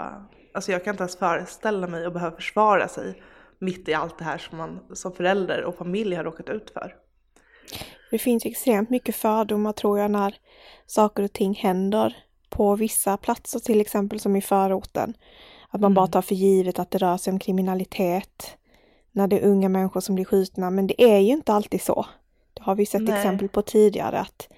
alltså 0.55 0.73
jag 0.73 0.85
kan 0.85 0.95
inte 0.95 1.03
ens 1.03 1.17
föreställa 1.17 1.87
mig 1.87 2.07
att 2.07 2.13
behöva 2.13 2.37
försvara 2.37 2.89
sig 2.89 3.23
mitt 3.59 3.89
i 3.89 3.95
allt 3.95 4.19
det 4.19 4.25
här 4.25 4.39
som 4.39 4.59
man 4.59 4.81
som 4.93 5.13
förälder 5.13 5.65
och 5.65 5.77
familj 5.77 6.15
har 6.15 6.25
råkat 6.25 6.49
ut 6.49 6.71
för. 6.71 6.95
Det 8.11 8.19
finns 8.19 8.47
extremt 8.47 8.91
mycket 8.91 9.17
fördomar 9.17 9.73
tror 9.73 9.99
jag 9.99 10.11
när 10.11 10.35
saker 10.87 11.23
och 11.23 11.33
ting 11.33 11.55
händer 11.55 12.17
på 12.49 12.77
vissa 12.77 13.17
platser, 13.17 13.59
till 13.59 13.81
exempel 13.81 14.21
som 14.21 14.37
i 14.37 14.43
förorten. 14.43 15.15
Att 15.71 15.81
man 15.81 15.93
mm. 15.93 15.95
bara 15.95 16.07
tar 16.07 16.23
för 16.23 16.35
givet 16.35 16.79
att 16.79 16.91
det 16.91 16.99
rör 16.99 17.17
sig 17.17 17.33
om 17.33 17.39
kriminalitet 17.39 18.57
när 19.13 19.29
det 19.29 19.39
är 19.39 19.49
unga 19.49 19.69
människor 19.69 20.01
som 20.01 20.15
blir 20.15 20.25
skjutna, 20.25 20.71
men 20.71 20.87
det 20.87 21.03
är 21.03 21.19
ju 21.19 21.33
inte 21.33 21.53
alltid 21.53 21.83
så. 21.83 22.07
Det 22.59 22.65
har 22.65 22.75
vi 22.75 22.87
sett 22.87 23.03
Nej. 23.03 23.17
exempel 23.19 23.49
på 23.49 23.63
tidigare 23.63 24.21
att 24.21 24.49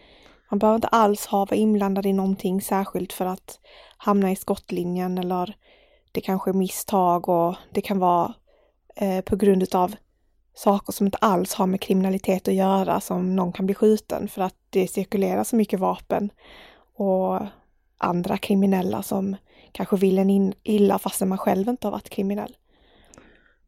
man 0.51 0.59
behöver 0.59 0.77
inte 0.77 0.89
alls 0.89 1.27
ha 1.27 1.39
varit 1.39 1.59
inblandad 1.59 2.07
i 2.07 2.13
någonting 2.13 2.63
särskilt 2.63 3.13
för 3.13 3.27
att 3.27 3.59
hamna 3.97 4.31
i 4.31 4.37
skottlinjen 4.37 5.19
eller 5.19 5.57
det 6.13 6.21
kanske 6.21 6.51
är 6.51 6.55
misstag 6.55 7.29
och 7.29 7.55
det 7.71 7.81
kan 7.81 7.99
vara 7.99 8.35
eh, 8.97 9.21
på 9.21 9.37
grund 9.37 9.63
utav 9.63 9.95
saker 10.55 10.93
som 10.93 11.07
inte 11.07 11.19
alls 11.19 11.55
har 11.55 11.67
med 11.67 11.81
kriminalitet 11.81 12.49
att 12.49 12.55
göra 12.55 13.01
som 13.01 13.37
någon 13.37 13.53
kan 13.53 13.67
bli 13.67 13.75
skjuten 13.75 14.29
för 14.29 14.43
att 14.43 14.55
det 14.71 14.89
cirkulerar 14.89 15.45
så 15.45 15.57
mycket 15.57 15.81
vapen 15.81 16.31
och 16.95 17.41
andra 17.99 18.39
kriminella 18.39 19.03
som 19.03 19.37
kanske 19.73 19.97
vill 19.97 20.19
en 20.19 20.55
illa 20.63 20.99
fastän 20.99 21.29
man 21.29 21.39
själv 21.39 21.69
inte 21.69 21.87
har 21.87 21.93
varit 21.93 22.11
kriminell. 22.11 22.57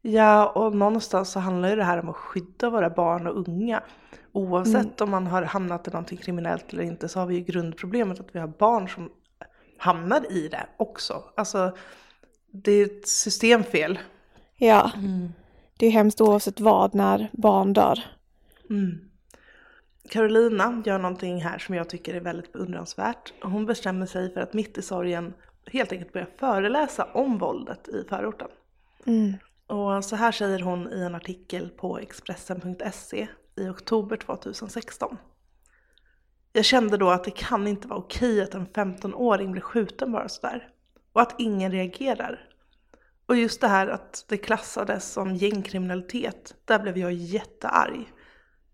Ja, 0.05 0.45
och 0.47 0.75
någonstans 0.75 1.31
så 1.31 1.39
handlar 1.39 1.69
ju 1.69 1.75
det 1.75 1.83
här 1.83 1.99
om 1.99 2.09
att 2.09 2.15
skydda 2.15 2.69
våra 2.69 2.89
barn 2.89 3.27
och 3.27 3.47
unga. 3.47 3.83
Oavsett 4.31 5.01
mm. 5.01 5.03
om 5.03 5.09
man 5.09 5.27
har 5.27 5.41
hamnat 5.41 5.87
i 5.87 5.91
någonting 5.91 6.17
kriminellt 6.17 6.73
eller 6.73 6.83
inte 6.83 7.09
så 7.09 7.19
har 7.19 7.27
vi 7.27 7.35
ju 7.35 7.41
grundproblemet 7.41 8.19
att 8.19 8.35
vi 8.35 8.39
har 8.39 8.47
barn 8.47 8.89
som 8.89 9.09
hamnar 9.77 10.31
i 10.31 10.47
det 10.47 10.65
också. 10.77 11.23
Alltså, 11.35 11.77
det 12.51 12.71
är 12.71 12.85
ett 12.85 13.07
systemfel. 13.07 13.99
Ja, 14.57 14.91
mm. 14.95 15.33
det 15.77 15.85
är 15.85 15.91
hemskt 15.91 16.21
oavsett 16.21 16.59
vad 16.59 16.95
när 16.95 17.29
barn 17.33 17.73
dör. 17.73 17.99
Mm. 18.69 18.99
Carolina 20.09 20.83
gör 20.85 20.99
någonting 20.99 21.41
här 21.41 21.57
som 21.57 21.75
jag 21.75 21.89
tycker 21.89 22.13
är 22.13 22.21
väldigt 22.21 22.53
beundransvärt. 22.53 23.33
Hon 23.41 23.65
bestämmer 23.65 24.05
sig 24.05 24.33
för 24.33 24.41
att 24.41 24.53
mitt 24.53 24.77
i 24.77 24.81
sorgen 24.81 25.33
helt 25.65 25.91
enkelt 25.91 26.13
börja 26.13 26.27
föreläsa 26.37 27.03
om 27.13 27.37
våldet 27.37 27.87
i 27.87 28.05
förorten. 28.09 28.47
Och 29.73 30.05
så 30.05 30.15
här 30.15 30.31
säger 30.31 30.59
hon 30.59 30.93
i 30.93 31.01
en 31.01 31.15
artikel 31.15 31.69
på 31.69 31.99
Expressen.se 31.99 33.27
i 33.55 33.69
oktober 33.69 34.17
2016. 34.17 35.17
Jag 36.53 36.65
kände 36.65 36.97
då 36.97 37.09
att 37.09 37.23
det 37.23 37.31
kan 37.31 37.67
inte 37.67 37.87
vara 37.87 37.99
okej 37.99 38.41
att 38.41 38.53
en 38.53 38.67
15-åring 38.67 39.51
blir 39.51 39.61
skjuten 39.61 40.11
bara 40.11 40.29
sådär. 40.29 40.69
Och 41.13 41.21
att 41.21 41.35
ingen 41.39 41.71
reagerar. 41.71 42.49
Och 43.25 43.35
just 43.35 43.61
det 43.61 43.67
här 43.67 43.87
att 43.87 44.25
det 44.27 44.37
klassades 44.37 45.11
som 45.11 45.35
gängkriminalitet, 45.35 46.55
där 46.65 46.79
blev 46.79 46.97
jag 46.97 47.13
jättearg. 47.13 48.13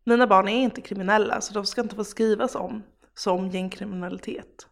Mina 0.03 0.27
barn 0.27 0.47
är 0.47 0.61
inte 0.61 0.81
kriminella 0.81 1.41
så 1.41 1.53
de 1.53 1.65
ska 1.65 1.81
inte 1.81 1.95
få 1.95 2.03
skrivas 2.03 2.55
om 2.55 2.83
som 3.13 3.49
gängkriminalitet. 3.49 4.67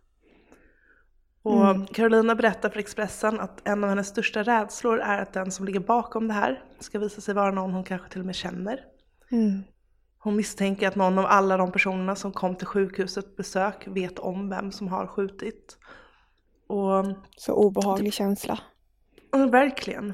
Och 1.47 1.69
mm. 1.69 1.87
Carolina 1.87 2.35
berättar 2.35 2.69
för 2.69 2.79
Expressen 2.79 3.39
att 3.39 3.67
en 3.67 3.83
av 3.83 3.89
hennes 3.89 4.07
största 4.07 4.43
rädslor 4.43 4.99
är 4.99 5.21
att 5.21 5.33
den 5.33 5.51
som 5.51 5.65
ligger 5.65 5.79
bakom 5.79 6.27
det 6.27 6.33
här 6.33 6.63
ska 6.79 6.99
visa 6.99 7.21
sig 7.21 7.33
vara 7.33 7.51
någon 7.51 7.73
hon 7.73 7.83
kanske 7.83 8.09
till 8.09 8.19
och 8.19 8.25
med 8.25 8.35
känner. 8.35 8.79
Mm. 9.31 9.63
Hon 10.19 10.35
misstänker 10.35 10.87
att 10.87 10.95
någon 10.95 11.19
av 11.19 11.25
alla 11.25 11.57
de 11.57 11.71
personerna 11.71 12.15
som 12.15 12.31
kom 12.31 12.55
till 12.55 12.67
sjukhuset 12.67 13.35
besök 13.35 13.87
vet 13.87 14.19
om 14.19 14.49
vem 14.49 14.71
som 14.71 14.87
har 14.87 15.07
skjutit. 15.07 15.77
Och, 16.67 17.05
Så 17.37 17.53
obehaglig 17.53 18.13
känsla. 18.13 18.59
Verkligen. 19.31 20.13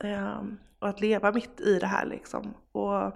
Um, 0.00 0.58
och 0.78 0.88
att 0.88 1.00
leva 1.00 1.32
mitt 1.32 1.60
i 1.60 1.78
det 1.78 1.86
här 1.86 2.06
liksom. 2.06 2.54
Och 2.72 3.12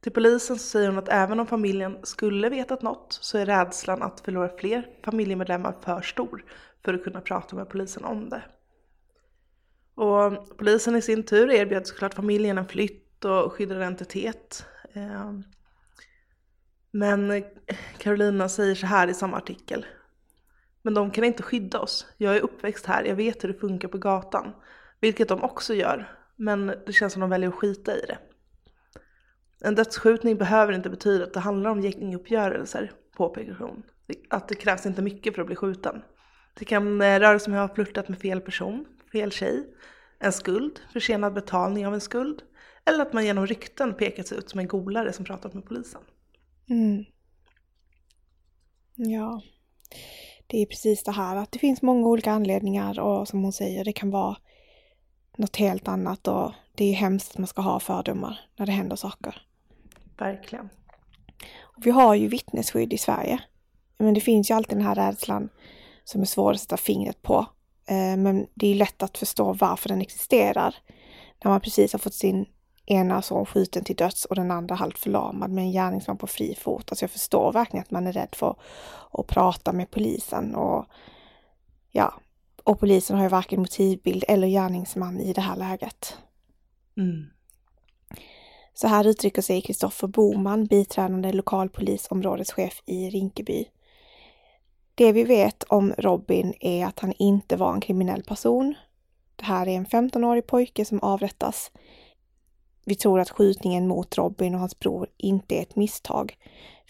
till 0.00 0.12
polisen 0.12 0.58
säger 0.58 0.88
hon 0.88 0.98
att 0.98 1.08
även 1.08 1.40
om 1.40 1.46
familjen 1.46 1.98
skulle 2.02 2.48
vetat 2.48 2.82
något 2.82 3.18
så 3.20 3.38
är 3.38 3.46
rädslan 3.46 4.02
att 4.02 4.20
förlora 4.20 4.48
fler 4.58 4.86
familjemedlemmar 5.04 5.74
för 5.80 6.00
stor 6.00 6.44
för 6.84 6.94
att 6.94 7.04
kunna 7.04 7.20
prata 7.20 7.56
med 7.56 7.68
polisen 7.68 8.04
om 8.04 8.28
det. 8.28 8.42
Och 9.94 10.58
polisen 10.58 10.96
i 10.96 11.02
sin 11.02 11.22
tur 11.22 11.50
erbjöd 11.50 11.86
såklart 11.86 12.14
familjen 12.14 12.58
en 12.58 12.68
flytt 12.68 13.24
och 13.24 13.52
skyddad 13.52 13.76
identitet. 13.76 14.66
Ehm, 14.92 15.44
men 16.90 17.44
Carolina 17.98 18.48
säger 18.48 18.74
så 18.74 18.86
här 18.86 19.08
i 19.08 19.14
samma 19.14 19.36
artikel. 19.36 19.86
Men 20.82 20.94
de 20.94 21.10
kan 21.10 21.24
inte 21.24 21.42
skydda 21.42 21.80
oss. 21.80 22.06
Jag 22.16 22.36
är 22.36 22.40
uppväxt 22.40 22.86
här, 22.86 23.04
jag 23.04 23.16
vet 23.16 23.44
hur 23.44 23.48
det 23.48 23.58
funkar 23.58 23.88
på 23.88 23.98
gatan. 23.98 24.52
Vilket 25.00 25.28
de 25.28 25.42
också 25.42 25.74
gör, 25.74 26.18
men 26.36 26.66
det 26.86 26.92
känns 26.92 27.12
som 27.12 27.20
de 27.20 27.30
väljer 27.30 27.48
att 27.48 27.54
skita 27.54 27.96
i 27.96 28.00
det. 28.06 28.18
En 29.60 29.74
dödsskjutning 29.74 30.36
behöver 30.36 30.72
inte 30.72 30.90
betyda 30.90 31.24
att 31.24 31.34
det 31.34 31.40
handlar 31.40 31.70
om 31.70 31.80
gänguppgörelser, 31.80 32.92
påpekar 33.16 33.54
hon. 33.54 33.82
Att 34.30 34.48
det 34.48 34.54
krävs 34.54 34.86
inte 34.86 35.02
mycket 35.02 35.34
för 35.34 35.42
att 35.42 35.46
bli 35.46 35.56
skjuten. 35.56 36.02
Det 36.58 36.64
kan 36.64 37.00
eh, 37.00 37.18
röra 37.20 37.38
sig 37.38 37.52
om 37.52 37.58
att 37.58 37.68
ha 37.68 37.74
flörtat 37.74 38.08
med 38.08 38.18
fel 38.18 38.40
person, 38.40 38.86
fel 39.12 39.32
tjej, 39.32 39.66
en 40.18 40.32
skuld, 40.32 40.80
försenad 40.92 41.34
betalning 41.34 41.86
av 41.86 41.94
en 41.94 42.00
skuld 42.00 42.42
eller 42.84 43.02
att 43.02 43.12
man 43.12 43.24
genom 43.24 43.46
rykten 43.46 43.94
pekats 43.94 44.32
ut 44.32 44.50
som 44.50 44.60
en 44.60 44.68
golare 44.68 45.12
som 45.12 45.24
pratat 45.24 45.54
med 45.54 45.64
polisen. 45.64 46.00
Mm. 46.70 47.04
Ja, 48.94 49.42
det 50.46 50.62
är 50.62 50.66
precis 50.66 51.02
det 51.02 51.12
här 51.12 51.36
att 51.36 51.52
det 51.52 51.58
finns 51.58 51.82
många 51.82 52.06
olika 52.06 52.32
anledningar 52.32 53.00
och 53.00 53.28
som 53.28 53.42
hon 53.42 53.52
säger, 53.52 53.84
det 53.84 53.92
kan 53.92 54.10
vara 54.10 54.36
något 55.36 55.56
helt 55.56 55.88
annat 55.88 56.28
och 56.28 56.52
det 56.74 56.84
är 56.84 56.92
hemskt 56.92 57.30
att 57.30 57.38
man 57.38 57.46
ska 57.46 57.62
ha 57.62 57.80
fördomar 57.80 58.40
när 58.56 58.66
det 58.66 58.72
händer 58.72 58.96
saker. 58.96 59.42
Verkligen. 60.18 60.68
Och 61.60 61.86
vi 61.86 61.90
har 61.90 62.14
ju 62.14 62.28
vittnesskydd 62.28 62.92
i 62.92 62.98
Sverige. 62.98 63.40
Men 63.98 64.14
det 64.14 64.20
finns 64.20 64.50
ju 64.50 64.54
alltid 64.54 64.78
den 64.78 64.86
här 64.86 64.94
rädslan 64.94 65.48
som 66.08 66.20
är 66.20 66.26
svår 66.26 66.52
att 66.52 66.60
sätta 66.60 66.76
fingret 66.76 67.22
på. 67.22 67.46
Eh, 67.88 68.16
men 68.16 68.46
det 68.54 68.66
är 68.66 68.74
lätt 68.74 69.02
att 69.02 69.18
förstå 69.18 69.52
varför 69.52 69.88
den 69.88 70.00
existerar. 70.00 70.74
När 71.44 71.50
man 71.50 71.60
precis 71.60 71.92
har 71.92 71.98
fått 71.98 72.14
sin 72.14 72.46
ena 72.86 73.22
son 73.22 73.46
skjuten 73.46 73.84
till 73.84 73.96
döds 73.96 74.24
och 74.24 74.36
den 74.36 74.50
andra 74.50 74.74
halvt 74.74 74.98
förlamad 74.98 75.50
med 75.50 75.64
en 75.64 75.72
gärningsman 75.72 76.16
på 76.18 76.26
fri 76.26 76.54
fot. 76.54 76.92
Alltså 76.92 77.02
jag 77.02 77.10
förstår 77.10 77.52
verkligen 77.52 77.82
att 77.82 77.90
man 77.90 78.06
är 78.06 78.12
rädd 78.12 78.28
för 78.32 78.56
att 79.10 79.26
prata 79.26 79.72
med 79.72 79.90
polisen 79.90 80.54
och 80.54 80.86
ja, 81.90 82.14
och 82.64 82.80
polisen 82.80 83.16
har 83.16 83.22
ju 83.22 83.28
varken 83.28 83.60
motivbild 83.60 84.24
eller 84.28 84.48
gärningsman 84.48 85.20
i 85.20 85.32
det 85.32 85.40
här 85.40 85.56
läget. 85.56 86.16
Mm. 86.96 87.26
Så 88.74 88.88
här 88.88 89.06
uttrycker 89.06 89.42
sig 89.42 89.60
Kristoffer 89.60 90.06
Boman, 90.06 90.66
biträdande 90.66 91.32
lokalpolisområdeschef 91.32 92.82
i 92.86 93.10
Rinkeby. 93.10 93.68
Det 94.98 95.12
vi 95.12 95.24
vet 95.24 95.62
om 95.62 95.94
Robin 95.98 96.54
är 96.60 96.86
att 96.86 96.98
han 96.98 97.12
inte 97.18 97.56
var 97.56 97.72
en 97.72 97.80
kriminell 97.80 98.22
person. 98.22 98.74
Det 99.36 99.44
här 99.44 99.68
är 99.68 99.76
en 99.76 99.86
15-årig 99.86 100.46
pojke 100.46 100.84
som 100.84 101.00
avrättas. 101.00 101.70
Vi 102.84 102.94
tror 102.94 103.20
att 103.20 103.30
skjutningen 103.30 103.88
mot 103.88 104.18
Robin 104.18 104.54
och 104.54 104.60
hans 104.60 104.78
bror 104.78 105.08
inte 105.16 105.54
är 105.54 105.62
ett 105.62 105.76
misstag. 105.76 106.38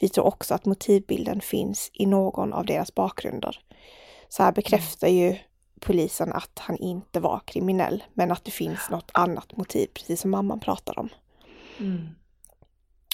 Vi 0.00 0.09
tror 0.09 0.27
också 0.27 0.55
att 0.55 0.65
motivbilden 0.65 1.41
finns 1.41 1.91
i 1.95 2.07
någon 2.07 2.53
av 2.53 2.67
deras 2.67 2.95
bakgrunder. 2.95 3.61
Så 4.29 4.43
här 4.43 4.53
bekräftar 4.53 5.09
ju 5.09 5.37
polisen 5.81 6.33
att 6.33 6.59
han 6.59 6.77
inte 6.77 7.21
var 7.21 7.41
kriminell, 7.45 8.05
men 8.15 8.33
att 8.33 8.45
det 8.45 8.50
finns 8.50 8.91
något 8.91 9.11
annat 9.15 9.57
motiv, 9.57 9.87
precis 9.95 10.21
som 10.21 10.31
mamman 10.31 10.61
pratar 10.61 10.99
om. 10.99 11.09
Mm. 11.79 12.09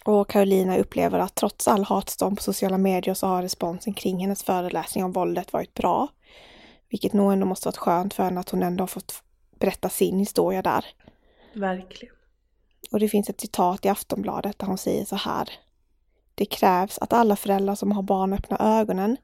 Och 0.04 0.30
Carolina 0.30 0.76
upplever 0.78 1.18
att 1.18 1.34
trots 1.34 1.68
all 1.68 1.84
hatstorm 1.84 2.36
på 2.36 2.42
sociala 2.42 2.78
medier 2.78 3.14
så 3.14 3.26
har 3.26 3.42
responsen 3.42 3.94
kring 3.94 4.18
hennes 4.18 4.42
föreläsning 4.42 5.04
om 5.04 5.12
våldet 5.12 5.52
varit 5.52 5.74
bra. 5.74 6.08
Vilket 6.90 7.12
nog 7.12 7.32
ändå 7.32 7.46
måste 7.46 7.68
varit 7.68 7.76
skönt 7.76 8.14
för 8.14 8.22
henne 8.22 8.40
att 8.40 8.50
hon 8.50 8.62
ändå 8.62 8.82
har 8.82 8.86
fått 8.86 9.22
berätta 9.58 9.88
sin 9.88 10.18
historia 10.18 10.62
där. 10.62 10.84
Verkligen. 11.54 12.14
Och 12.90 13.00
det 13.00 13.08
finns 13.08 13.30
ett 13.30 13.40
citat 13.40 13.84
i 13.84 13.88
Aftonbladet 13.88 14.58
där 14.58 14.66
hon 14.66 14.78
säger 14.78 15.04
så 15.04 15.16
här. 15.16 15.48
Det 16.34 16.46
krävs 16.46 16.98
att 16.98 17.12
alla 17.12 17.36
föräldrar 17.36 17.74
som 17.74 17.92
har 17.92 18.02
barn 18.02 18.32
öppnar 18.32 18.80
ögonen. 18.80 19.16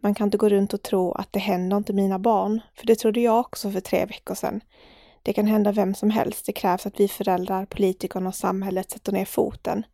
Man 0.00 0.14
kan 0.14 0.26
inte 0.26 0.36
gå 0.36 0.48
runt 0.48 0.74
och 0.74 0.82
tro 0.82 1.12
att 1.12 1.32
det 1.32 1.38
händer 1.38 1.76
inte 1.76 1.92
mina 1.92 2.18
barn, 2.18 2.60
för 2.74 2.86
det 2.86 2.96
trodde 2.96 3.20
jag 3.20 3.40
också 3.40 3.70
för 3.70 3.80
tre 3.80 4.04
veckor 4.04 4.34
sedan. 4.34 4.60
Det 5.22 5.32
kan 5.32 5.46
hända 5.46 5.72
vem 5.72 5.94
som 5.94 6.10
helst. 6.10 6.46
Det 6.46 6.52
krävs 6.52 6.86
att 6.86 7.00
vi 7.00 7.08
föräldrar, 7.08 7.66
politikerna 7.66 8.28
och 8.28 8.34
samhället 8.34 8.90
sätter 8.90 9.12
ner 9.12 9.24
foten. 9.24 9.84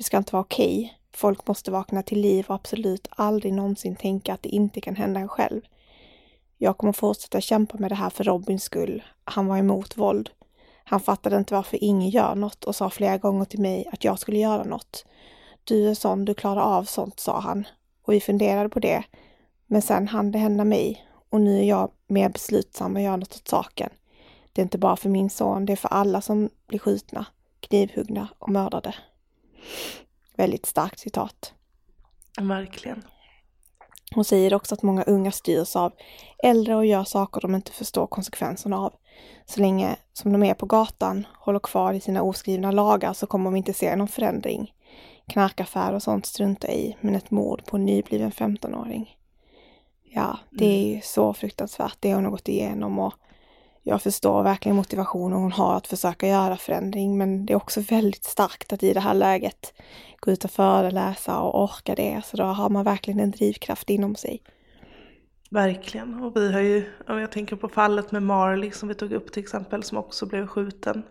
Det 0.00 0.04
ska 0.04 0.16
inte 0.16 0.32
vara 0.32 0.42
okej. 0.42 0.78
Okay. 0.78 0.90
Folk 1.12 1.46
måste 1.46 1.70
vakna 1.70 2.02
till 2.02 2.20
liv 2.20 2.46
och 2.48 2.54
absolut 2.54 3.08
aldrig 3.10 3.52
någonsin 3.52 3.96
tänka 3.96 4.34
att 4.34 4.42
det 4.42 4.48
inte 4.48 4.80
kan 4.80 4.96
hända 4.96 5.20
en 5.20 5.28
själv. 5.28 5.60
Jag 6.58 6.78
kommer 6.78 6.92
fortsätta 6.92 7.40
kämpa 7.40 7.78
med 7.78 7.90
det 7.90 7.94
här 7.94 8.10
för 8.10 8.24
Robins 8.24 8.62
skull. 8.62 9.02
Han 9.24 9.46
var 9.46 9.58
emot 9.58 9.96
våld. 9.96 10.30
Han 10.84 11.00
fattade 11.00 11.36
inte 11.36 11.54
varför 11.54 11.84
ingen 11.84 12.10
gör 12.10 12.34
något 12.34 12.64
och 12.64 12.76
sa 12.76 12.90
flera 12.90 13.18
gånger 13.18 13.44
till 13.44 13.60
mig 13.60 13.88
att 13.92 14.04
jag 14.04 14.18
skulle 14.18 14.38
göra 14.38 14.64
något. 14.64 15.04
Du 15.64 15.88
är 15.88 15.94
sån, 15.94 16.24
du 16.24 16.34
klarar 16.34 16.62
av 16.62 16.84
sånt, 16.84 17.20
sa 17.20 17.40
han. 17.40 17.66
Och 18.02 18.12
vi 18.12 18.20
funderade 18.20 18.68
på 18.68 18.80
det. 18.80 19.04
Men 19.66 19.82
sen 19.82 20.08
hann 20.08 20.32
det 20.32 20.38
hända 20.38 20.64
mig 20.64 21.06
och 21.30 21.40
nu 21.40 21.58
är 21.58 21.64
jag 21.64 21.90
mer 22.06 22.28
beslutsam 22.28 22.96
att 22.96 23.02
göra 23.02 23.16
något 23.16 23.36
åt 23.36 23.48
saken. 23.48 23.90
Det 24.52 24.60
är 24.60 24.64
inte 24.64 24.78
bara 24.78 24.96
för 24.96 25.08
min 25.08 25.30
son, 25.30 25.66
det 25.66 25.72
är 25.72 25.76
för 25.76 25.88
alla 25.88 26.20
som 26.20 26.48
blir 26.66 26.78
skjutna, 26.78 27.26
knivhuggna 27.60 28.28
och 28.38 28.48
mördade. 28.48 28.94
Väldigt 30.36 30.66
starkt 30.66 30.98
citat. 30.98 31.54
Verkligen. 32.40 33.04
Hon 34.14 34.24
säger 34.24 34.54
också 34.54 34.74
att 34.74 34.82
många 34.82 35.02
unga 35.02 35.32
styrs 35.32 35.76
av 35.76 35.92
äldre 36.42 36.76
och 36.76 36.86
gör 36.86 37.04
saker 37.04 37.40
de 37.40 37.54
inte 37.54 37.72
förstår 37.72 38.06
konsekvenserna 38.06 38.78
av. 38.78 38.94
Så 39.46 39.60
länge 39.60 39.96
som 40.12 40.32
de 40.32 40.42
är 40.42 40.54
på 40.54 40.66
gatan, 40.66 41.26
håller 41.38 41.58
kvar 41.58 41.92
i 41.92 42.00
sina 42.00 42.22
oskrivna 42.22 42.70
lagar 42.70 43.12
så 43.12 43.26
kommer 43.26 43.44
de 43.44 43.56
inte 43.56 43.72
se 43.72 43.96
någon 43.96 44.08
förändring. 44.08 44.74
Knarkaffär 45.28 45.92
och 45.92 46.02
sånt 46.02 46.26
struntar 46.26 46.70
i, 46.70 46.96
men 47.00 47.14
ett 47.14 47.30
mord 47.30 47.64
på 47.66 47.76
en 47.76 47.84
nybliven 47.84 48.30
15-åring. 48.30 49.16
Ja, 50.02 50.38
det 50.50 50.66
är 50.66 50.94
ju 50.94 51.00
så 51.00 51.34
fruktansvärt 51.34 51.96
det 52.00 52.14
hon 52.14 52.24
har 52.24 52.30
gått 52.30 52.48
igenom 52.48 52.98
och 52.98 53.14
jag 53.82 54.02
förstår 54.02 54.42
verkligen 54.42 54.76
motivationen 54.76 55.38
hon 55.38 55.52
har 55.52 55.76
att 55.76 55.86
försöka 55.86 56.28
göra 56.28 56.56
förändring, 56.56 57.18
men 57.18 57.46
det 57.46 57.52
är 57.52 57.56
också 57.56 57.80
väldigt 57.80 58.24
starkt 58.24 58.72
att 58.72 58.82
i 58.82 58.92
det 58.92 59.00
här 59.00 59.14
läget 59.14 59.74
gå 60.20 60.30
ut 60.30 60.44
och 60.44 60.50
föreläsa 60.50 61.40
och 61.40 61.62
orka 61.62 61.94
det. 61.94 62.20
Så 62.24 62.36
då 62.36 62.44
har 62.44 62.70
man 62.70 62.84
verkligen 62.84 63.20
en 63.20 63.30
drivkraft 63.30 63.90
inom 63.90 64.14
sig. 64.14 64.42
Verkligen. 65.50 66.22
Och 66.22 66.36
vi 66.36 66.52
har 66.52 66.60
ju, 66.60 66.84
om 67.08 67.18
jag 67.18 67.32
tänker 67.32 67.56
på 67.56 67.68
fallet 67.68 68.12
med 68.12 68.22
Marley 68.22 68.70
som 68.70 68.88
vi 68.88 68.94
tog 68.94 69.12
upp 69.12 69.32
till 69.32 69.42
exempel, 69.42 69.82
som 69.82 69.98
också 69.98 70.26
blev 70.26 70.46
skjuten. 70.46 71.02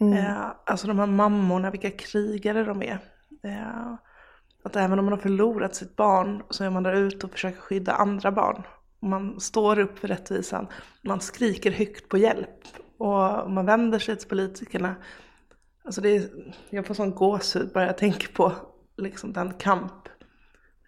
Mm. 0.00 0.18
Eh, 0.18 0.46
alltså 0.66 0.86
de 0.86 0.98
här 0.98 1.06
mammorna, 1.06 1.70
vilka 1.70 1.90
krigare 1.90 2.64
de 2.64 2.82
är. 2.82 2.98
Eh, 3.44 3.94
att 4.64 4.76
även 4.76 4.98
om 4.98 5.04
man 5.04 5.12
har 5.12 5.20
förlorat 5.20 5.74
sitt 5.74 5.96
barn 5.96 6.42
så 6.50 6.64
är 6.64 6.70
man 6.70 6.82
där 6.82 6.92
ute 6.92 7.26
och 7.26 7.32
försöker 7.32 7.60
skydda 7.60 7.92
andra 7.92 8.32
barn. 8.32 8.62
Man 9.02 9.40
står 9.40 9.78
upp 9.78 9.98
för 9.98 10.08
rättvisan, 10.08 10.66
man 11.02 11.20
skriker 11.20 11.70
högt 11.70 12.08
på 12.08 12.18
hjälp 12.18 12.64
och 12.98 13.50
man 13.50 13.66
vänder 13.66 13.98
sig 13.98 14.16
till 14.16 14.28
politikerna. 14.28 14.94
Alltså 15.84 16.00
det 16.00 16.16
är, 16.16 16.54
jag 16.70 16.86
får 16.86 16.94
sån 16.94 17.14
gåshud 17.14 17.70
bara 17.74 17.86
jag 17.86 17.98
tänker 17.98 18.28
på 18.28 18.52
liksom 18.96 19.32
den 19.32 19.54
kamp 19.54 20.08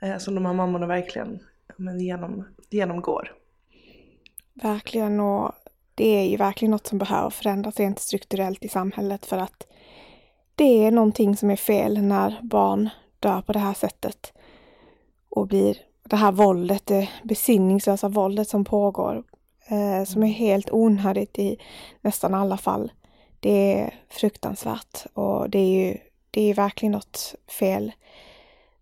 eh, 0.02 0.18
som 0.18 0.34
de 0.34 0.46
här 0.46 0.52
mammorna 0.52 0.86
verkligen 0.86 1.38
men, 1.76 2.00
genom, 2.00 2.44
genomgår. 2.70 3.32
Verkligen 4.54 5.20
och 5.20 5.52
det 5.94 6.08
är 6.08 6.28
ju 6.30 6.36
verkligen 6.36 6.70
något 6.70 6.86
som 6.86 6.98
behöver 6.98 7.30
förändras 7.30 7.76
rent 7.76 7.98
strukturellt 7.98 8.64
i 8.64 8.68
samhället 8.68 9.26
för 9.26 9.38
att 9.38 9.66
det 10.54 10.86
är 10.86 10.90
någonting 10.90 11.36
som 11.36 11.50
är 11.50 11.56
fel 11.56 12.02
när 12.02 12.40
barn 12.42 12.90
dör 13.20 13.42
på 13.42 13.52
det 13.52 13.58
här 13.58 13.74
sättet 13.74 14.32
och 15.28 15.46
blir 15.46 15.76
det 16.08 16.16
här 16.16 16.32
våldet, 16.32 16.86
det 16.86 17.08
besinningslösa 17.22 18.08
våldet 18.08 18.48
som 18.48 18.64
pågår, 18.64 19.24
eh, 19.66 20.04
som 20.04 20.22
är 20.22 20.32
helt 20.32 20.70
onödigt 20.72 21.38
i 21.38 21.58
nästan 22.00 22.34
alla 22.34 22.56
fall. 22.56 22.92
Det 23.40 23.82
är 23.82 23.94
fruktansvärt 24.08 25.06
och 25.14 25.50
det 25.50 25.58
är 25.58 25.86
ju 25.86 25.98
det 26.30 26.50
är 26.50 26.54
verkligen 26.54 26.92
något 26.92 27.34
fel 27.58 27.92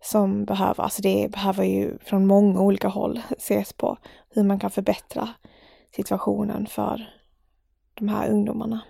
som 0.01 0.45
behöver, 0.45 0.83
alltså 0.83 1.01
det 1.01 1.31
behöver 1.31 1.63
ju 1.63 1.97
från 1.97 2.27
många 2.27 2.59
olika 2.59 2.87
håll 2.87 3.21
ses 3.37 3.73
på 3.73 3.97
hur 4.29 4.43
man 4.43 4.59
kan 4.59 4.71
förbättra 4.71 5.29
situationen 5.95 6.65
för 6.65 7.09
de 7.93 8.07
här 8.07 8.29
ungdomarna. 8.29 8.81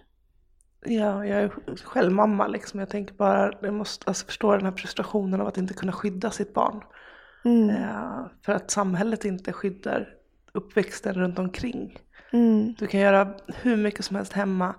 Ja, 0.85 1.25
jag 1.25 1.43
är 1.43 1.49
själv 1.83 2.11
mamma 2.11 2.47
liksom. 2.47 2.79
Jag 2.79 2.89
tänker 2.89 3.13
bara, 3.13 3.53
jag 3.61 3.73
måste 3.73 4.03
alltså 4.07 4.25
förstå 4.25 4.51
den 4.51 4.65
här 4.65 4.71
frustrationen 4.71 5.41
av 5.41 5.47
att 5.47 5.57
inte 5.57 5.73
kunna 5.73 5.91
skydda 5.91 6.31
sitt 6.31 6.53
barn. 6.53 6.83
Mm. 7.45 7.69
Eh, 7.69 8.25
för 8.45 8.53
att 8.53 8.71
samhället 8.71 9.25
inte 9.25 9.53
skyddar 9.53 10.09
uppväxten 10.51 11.13
runt 11.13 11.39
omkring. 11.39 11.99
Mm. 12.31 12.73
Du 12.79 12.87
kan 12.87 12.99
göra 12.99 13.33
hur 13.47 13.77
mycket 13.77 14.05
som 14.05 14.15
helst 14.15 14.33
hemma, 14.33 14.75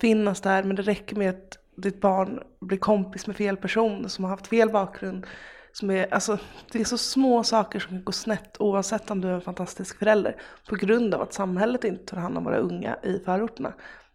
finnas 0.00 0.40
där, 0.40 0.62
men 0.62 0.76
det 0.76 0.82
räcker 0.82 1.16
med 1.16 1.30
att 1.30 1.58
ditt 1.76 2.00
barn 2.00 2.40
blir 2.60 2.78
kompis 2.78 3.26
med 3.26 3.36
fel 3.36 3.56
person 3.56 4.08
som 4.08 4.24
har 4.24 4.30
haft 4.30 4.46
fel 4.46 4.70
bakgrund. 4.70 5.26
Som 5.72 5.90
är, 5.90 6.14
alltså, 6.14 6.38
det 6.72 6.80
är 6.80 6.84
så 6.84 6.98
små 6.98 7.42
saker 7.42 7.80
som 7.80 7.90
kan 7.90 8.04
gå 8.04 8.12
snett 8.12 8.56
oavsett 8.60 9.10
om 9.10 9.20
du 9.20 9.28
är 9.28 9.32
en 9.32 9.40
fantastisk 9.40 9.98
förälder. 9.98 10.36
På 10.68 10.76
grund 10.76 11.14
av 11.14 11.22
att 11.22 11.32
samhället 11.32 11.84
inte 11.84 12.04
tar 12.04 12.16
hand 12.16 12.38
om 12.38 12.44
våra 12.44 12.58
unga 12.58 12.96
i 13.02 13.18
förorterna. 13.24 13.72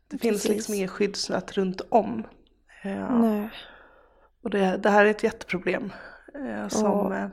Det 0.08 0.18
Precis. 0.18 0.42
finns 0.44 0.56
liksom 0.56 0.74
ingen 0.74 0.88
skyddsnät 0.88 1.58
runt 1.58 1.82
om. 1.90 2.24
Ja. 2.84 3.20
Nej. 3.20 3.50
Och 4.44 4.50
det, 4.50 4.78
det, 4.78 4.90
här 4.90 5.06
är 5.06 5.10
ett 5.10 5.24
jätteproblem 5.24 5.94
eh, 6.36 6.68
som 6.68 7.12
eh, 7.12 7.28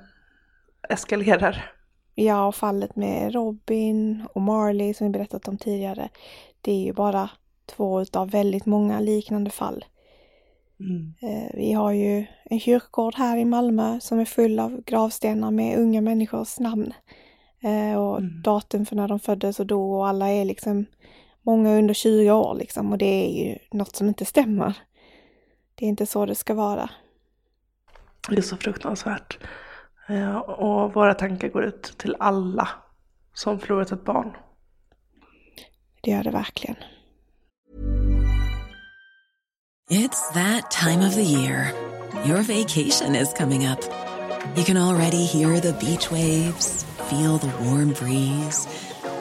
eskalerar. 0.88 1.72
Ja, 2.14 2.46
och 2.46 2.55
fallet 2.55 2.96
med 2.96 3.35
Robin 3.35 4.27
och 4.33 4.42
Marley 4.42 4.94
som 4.94 5.07
vi 5.07 5.11
berättat 5.11 5.49
om 5.49 5.59
tidigare. 5.59 6.09
Det 6.61 6.72
är 6.72 6.85
ju 6.85 6.92
bara 6.92 7.31
två 7.66 8.03
utav 8.03 8.31
väldigt 8.31 8.66
många 8.66 9.01
liknande 9.01 9.51
fall. 9.51 9.85
Mm. 10.81 11.14
Eh, 11.22 11.51
vi 11.55 11.72
har 11.72 11.92
ju 11.92 12.27
en 12.44 12.61
kyrkogård 12.61 13.14
här 13.14 13.37
i 13.37 13.44
Malmö 13.44 14.01
som 14.01 14.18
är 14.18 14.25
full 14.25 14.59
av 14.59 14.83
gravstenar 14.83 15.51
med 15.51 15.79
unga 15.79 16.01
människors 16.01 16.59
namn. 16.59 16.92
Eh, 17.61 17.99
och 17.99 18.18
mm. 18.18 18.42
datum 18.42 18.87
för 18.87 18.96
när 18.96 19.09
de 19.09 19.20
föddes 19.20 19.61
och 19.61 19.66
dog 19.66 19.92
och 19.92 20.09
alla 20.09 20.29
är 20.29 20.44
liksom 20.44 20.87
många 21.42 21.79
under 21.79 21.94
20 21.94 22.31
år 22.31 22.55
liksom 22.55 22.92
och 22.92 22.99
det 22.99 23.27
är 23.27 23.46
ju 23.46 23.59
något 23.70 23.96
som 23.96 24.09
inte 24.09 24.25
stämmer. 24.25 24.75
Det 25.75 25.85
är 25.85 25.88
inte 25.88 26.07
så 26.07 26.27
det 26.27 26.35
ska 26.35 26.55
vara. 26.55 26.90
Det 28.29 28.37
är 28.37 28.42
så 28.42 28.57
fruktansvärt. 28.57 29.38
Eh, 30.09 30.37
och 30.37 30.95
våra 30.95 31.14
tankar 31.14 31.49
går 31.49 31.64
ut 31.64 31.99
till 31.99 32.16
alla 32.21 32.69
som 33.35 33.59
förlorat 33.59 33.92
ett 33.92 34.05
barn. 34.05 34.37
Det 36.03 36.11
gör 36.11 36.25
det 36.25 36.31
verkligen. 36.31 36.77
It's 39.90 40.33
that 40.35 40.71
time 40.71 41.07
of 41.07 41.14
the 41.14 41.23
year. 41.23 41.73
Your 42.25 42.42
vacation 42.42 43.14
is 43.14 43.33
coming 43.33 43.66
up. 43.66 43.81
You 44.57 44.64
can 44.64 44.77
already 44.77 45.25
hear 45.27 45.61
the 45.61 45.73
beach 45.73 46.11
waves, 46.11 46.85
feel 47.11 47.38
the 47.38 47.53
warm 47.64 47.92
breeze, 47.92 48.66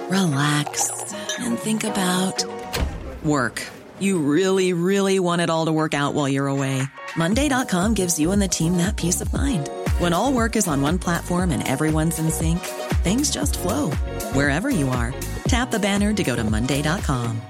relax 0.09 0.91
and 1.39 1.57
think 1.59 1.83
about 1.83 2.45
work. 3.23 3.61
You 3.99 4.19
really, 4.19 4.73
really 4.73 5.19
want 5.19 5.41
it 5.41 5.49
all 5.49 5.65
to 5.65 5.71
work 5.71 5.93
out 5.93 6.13
while 6.13 6.29
you're 6.29 6.47
away. 6.47 6.81
Monday.com 7.17 7.93
gives 7.93 8.19
you 8.19 8.31
and 8.31 8.41
the 8.41 8.47
team 8.47 8.77
that 8.77 8.97
peace 8.97 9.21
of 9.21 9.33
mind. 9.33 9.69
When 9.99 10.11
all 10.11 10.33
work 10.33 10.57
is 10.57 10.67
on 10.67 10.81
one 10.81 10.99
platform 10.99 11.51
and 11.51 11.65
everyone's 11.65 12.19
in 12.19 12.29
sync, 12.29 12.59
things 13.03 13.31
just 13.31 13.57
flow 13.57 13.91
wherever 14.33 14.69
you 14.69 14.89
are. 14.89 15.13
Tap 15.47 15.71
the 15.71 15.79
banner 15.79 16.13
to 16.13 16.23
go 16.23 16.35
to 16.35 16.43
Monday.com. 16.43 17.41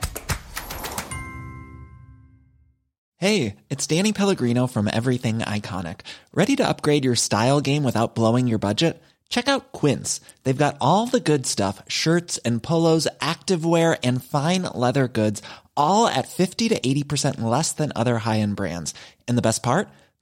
Hey, 3.18 3.56
it's 3.70 3.88
Danny 3.88 4.14
Pellegrino 4.14 4.68
from 4.68 4.88
Everything 4.92 5.40
Iconic. 5.40 6.02
Ready 6.34 6.56
to 6.58 6.68
upgrade 6.68 7.04
your 7.04 7.16
style 7.16 7.62
game 7.62 7.84
without 7.84 8.14
blowing 8.14 8.46
your 8.46 8.60
budget? 8.60 9.02
Check 9.30 9.48
out 9.48 9.72
Quince. 9.72 10.22
They've 10.44 10.56
got 10.56 10.78
all 10.80 11.08
the 11.08 11.20
good 11.20 11.48
stuff 11.48 11.82
shirts 11.88 12.38
and 12.46 12.62
polos, 12.62 13.08
activewear, 13.22 13.98
and 14.04 14.24
fine 14.24 14.64
leather 14.64 15.08
goods, 15.08 15.42
all 15.76 16.08
at 16.08 16.28
50 16.28 16.70
to 16.70 16.80
80% 16.80 17.42
less 17.42 17.72
than 17.72 17.92
other 17.96 18.20
high 18.20 18.40
end 18.40 18.56
brands. 18.56 18.94
And 19.28 19.36
the 19.36 19.42
best 19.42 19.64
part? 19.64 19.90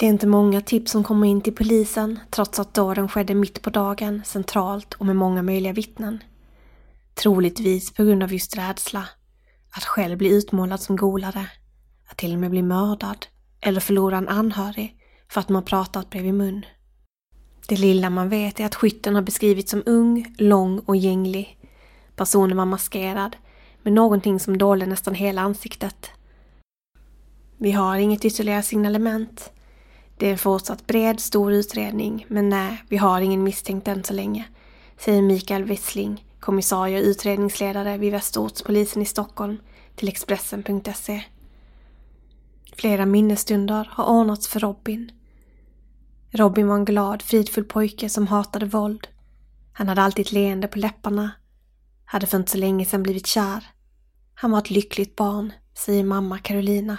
Det 0.00 0.06
är 0.06 0.10
inte 0.10 0.26
många 0.26 0.60
tips 0.60 0.92
som 0.92 1.04
kommer 1.04 1.26
in 1.26 1.40
till 1.40 1.54
polisen 1.54 2.18
trots 2.30 2.58
att 2.58 2.74
dåden 2.74 3.08
skedde 3.08 3.34
mitt 3.34 3.62
på 3.62 3.70
dagen, 3.70 4.22
centralt 4.24 4.94
och 4.94 5.06
med 5.06 5.16
många 5.16 5.42
möjliga 5.42 5.72
vittnen. 5.72 6.22
Troligtvis 7.14 7.94
på 7.94 8.04
grund 8.04 8.22
av 8.22 8.32
just 8.32 8.56
rädsla. 8.56 9.08
Att 9.76 9.84
själv 9.84 10.18
bli 10.18 10.28
utmålad 10.28 10.80
som 10.80 10.96
golare. 10.96 11.46
Att 12.10 12.16
till 12.16 12.32
och 12.32 12.38
med 12.38 12.50
bli 12.50 12.62
mördad. 12.62 13.26
Eller 13.60 13.80
förlora 13.80 14.18
en 14.18 14.28
anhörig 14.28 14.96
för 15.28 15.40
att 15.40 15.48
man 15.48 15.62
pratat 15.62 16.10
bredvid 16.10 16.34
mun. 16.34 16.64
Det 17.68 17.76
lilla 17.76 18.10
man 18.10 18.28
vet 18.28 18.60
är 18.60 18.66
att 18.66 18.74
skytten 18.74 19.14
har 19.14 19.22
beskrivits 19.22 19.70
som 19.70 19.82
ung, 19.86 20.34
lång 20.38 20.78
och 20.78 20.96
gänglig. 20.96 21.58
Personen 22.16 22.56
var 22.56 22.64
maskerad 22.64 23.36
med 23.82 23.92
någonting 23.92 24.40
som 24.40 24.58
dolde 24.58 24.86
nästan 24.86 25.14
hela 25.14 25.42
ansiktet. 25.42 26.10
Vi 27.56 27.72
har 27.72 27.96
inget 27.96 28.24
ytterligare 28.24 28.62
signalement. 28.62 29.52
Det 30.18 30.26
är 30.26 30.32
en 30.32 30.38
fortsatt 30.38 30.86
bred, 30.86 31.20
stor 31.20 31.52
utredning, 31.52 32.26
men 32.28 32.48
nej, 32.48 32.82
vi 32.88 32.96
har 32.96 33.20
ingen 33.20 33.42
misstänkt 33.42 33.88
än 33.88 34.04
så 34.04 34.14
länge, 34.14 34.44
säger 34.96 35.22
Mikael 35.22 35.64
Wissling, 35.64 36.24
kommissarie 36.40 36.98
och 36.98 37.04
utredningsledare 37.04 37.98
vid 37.98 38.12
Västerortspolisen 38.12 39.02
i 39.02 39.04
Stockholm, 39.04 39.56
till 39.96 40.08
Expressen.se. 40.08 41.24
Flera 42.76 43.06
minnesstunder 43.06 43.90
har 43.92 44.04
ordnats 44.04 44.48
för 44.48 44.60
Robin. 44.60 45.12
Robin 46.30 46.68
var 46.68 46.74
en 46.74 46.84
glad, 46.84 47.22
fridfull 47.22 47.64
pojke 47.64 48.08
som 48.08 48.26
hatade 48.26 48.66
våld. 48.66 49.08
Han 49.72 49.88
hade 49.88 50.02
alltid 50.02 50.26
ett 50.26 50.32
leende 50.32 50.68
på 50.68 50.78
läpparna. 50.78 51.30
Hade 52.04 52.26
för 52.26 52.38
inte 52.38 52.50
så 52.50 52.58
länge 52.58 52.84
sedan 52.84 53.02
blivit 53.02 53.26
kär. 53.26 53.64
Han 54.34 54.50
var 54.50 54.58
ett 54.58 54.70
lyckligt 54.70 55.16
barn, 55.16 55.52
säger 55.74 56.04
mamma 56.04 56.38
Carolina. 56.38 56.98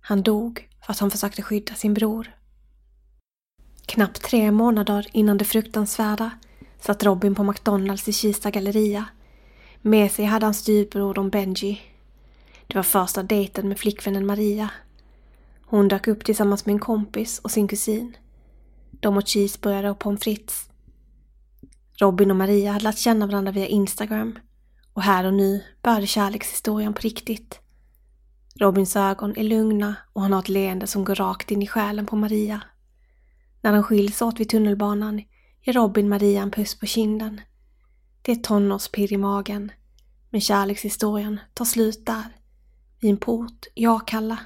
Han 0.00 0.22
dog 0.22 0.67
för 0.88 0.92
att 0.92 0.98
han 0.98 1.10
försökte 1.10 1.42
skydda 1.42 1.74
sin 1.74 1.94
bror. 1.94 2.30
Knappt 3.86 4.22
tre 4.22 4.50
månader 4.50 5.06
innan 5.12 5.38
det 5.38 5.44
fruktansvärda 5.44 6.30
satt 6.80 7.04
Robin 7.04 7.34
på 7.34 7.44
McDonalds 7.44 8.08
i 8.08 8.12
Kista 8.12 8.50
galleria. 8.50 9.04
Med 9.82 10.12
sig 10.12 10.24
hade 10.24 10.46
han 10.46 10.54
styvbror 10.54 11.14
Don 11.14 11.30
Benji. 11.30 11.80
Det 12.66 12.74
var 12.74 12.82
första 12.82 13.22
dejten 13.22 13.68
med 13.68 13.78
flickvännen 13.78 14.26
Maria. 14.26 14.70
Hon 15.66 15.88
dök 15.88 16.08
upp 16.08 16.24
tillsammans 16.24 16.66
med 16.66 16.72
en 16.72 16.78
kompis 16.78 17.38
och 17.38 17.50
sin 17.50 17.68
kusin. 17.68 18.16
De 18.90 19.16
åt 19.16 19.28
cheeseburgare 19.28 19.90
och 19.90 19.98
pommes 19.98 20.20
frites. 20.20 20.70
Robin 22.00 22.30
och 22.30 22.36
Maria 22.36 22.72
hade 22.72 22.84
lärt 22.84 22.98
känna 22.98 23.26
varandra 23.26 23.52
via 23.52 23.66
Instagram 23.66 24.38
och 24.92 25.02
här 25.02 25.24
och 25.24 25.34
nu 25.34 25.64
började 25.82 26.06
kärlekshistorien 26.06 26.94
på 26.94 27.00
riktigt. 27.00 27.60
Robins 28.60 28.96
ögon 28.96 29.36
är 29.36 29.44
lugna 29.44 29.96
och 30.12 30.22
han 30.22 30.32
har 30.32 30.40
ett 30.40 30.48
leende 30.48 30.86
som 30.86 31.04
går 31.04 31.14
rakt 31.14 31.50
in 31.50 31.62
i 31.62 31.66
själen 31.66 32.06
på 32.06 32.16
Maria. 32.16 32.60
När 33.62 33.72
de 33.72 33.82
skiljs 33.82 34.22
åt 34.22 34.40
vid 34.40 34.48
tunnelbanan 34.48 35.22
ger 35.62 35.72
Robin 35.72 36.08
Maria 36.08 36.42
en 36.42 36.50
puss 36.50 36.78
på 36.78 36.86
kinden. 36.86 37.40
Det 38.22 38.32
är 38.32 38.36
tonårspirr 38.36 39.12
i 39.12 39.16
magen, 39.16 39.72
men 40.30 40.40
kärlekshistorien 40.40 41.40
tar 41.54 41.64
slut 41.64 42.06
där, 42.06 42.36
vid 43.00 43.10
en 43.10 43.16
port 43.16 43.66
i 43.74 43.86
Akalla. 43.86 44.38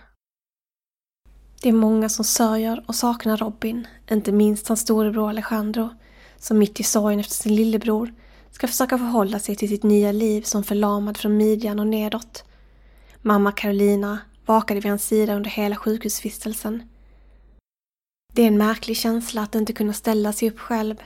Det 1.62 1.68
är 1.68 1.72
många 1.72 2.08
som 2.08 2.24
sörjer 2.24 2.84
och 2.88 2.94
saknar 2.94 3.36
Robin, 3.36 3.86
inte 4.10 4.32
minst 4.32 4.68
hans 4.68 4.80
storebror 4.80 5.28
Alejandro, 5.28 5.90
som 6.36 6.58
mitt 6.58 6.80
i 6.80 6.82
sorgen 6.82 7.20
efter 7.20 7.34
sin 7.34 7.56
lillebror 7.56 8.14
ska 8.50 8.66
försöka 8.66 8.98
förhålla 8.98 9.38
sig 9.38 9.56
till 9.56 9.68
sitt 9.68 9.82
nya 9.82 10.12
liv 10.12 10.42
som 10.42 10.64
förlamad 10.64 11.16
från 11.16 11.36
midjan 11.36 11.80
och 11.80 11.86
nedåt 11.86 12.44
Mamma 13.24 13.52
Carolina 13.52 14.18
vakade 14.46 14.80
vid 14.80 14.90
hans 14.90 15.06
sida 15.06 15.34
under 15.34 15.50
hela 15.50 15.76
sjukhusvistelsen. 15.76 16.82
Det 18.32 18.42
är 18.42 18.46
en 18.46 18.58
märklig 18.58 18.96
känsla 18.96 19.42
att 19.42 19.54
inte 19.54 19.72
kunna 19.72 19.92
ställa 19.92 20.32
sig 20.32 20.50
upp 20.50 20.58
själv. 20.58 20.96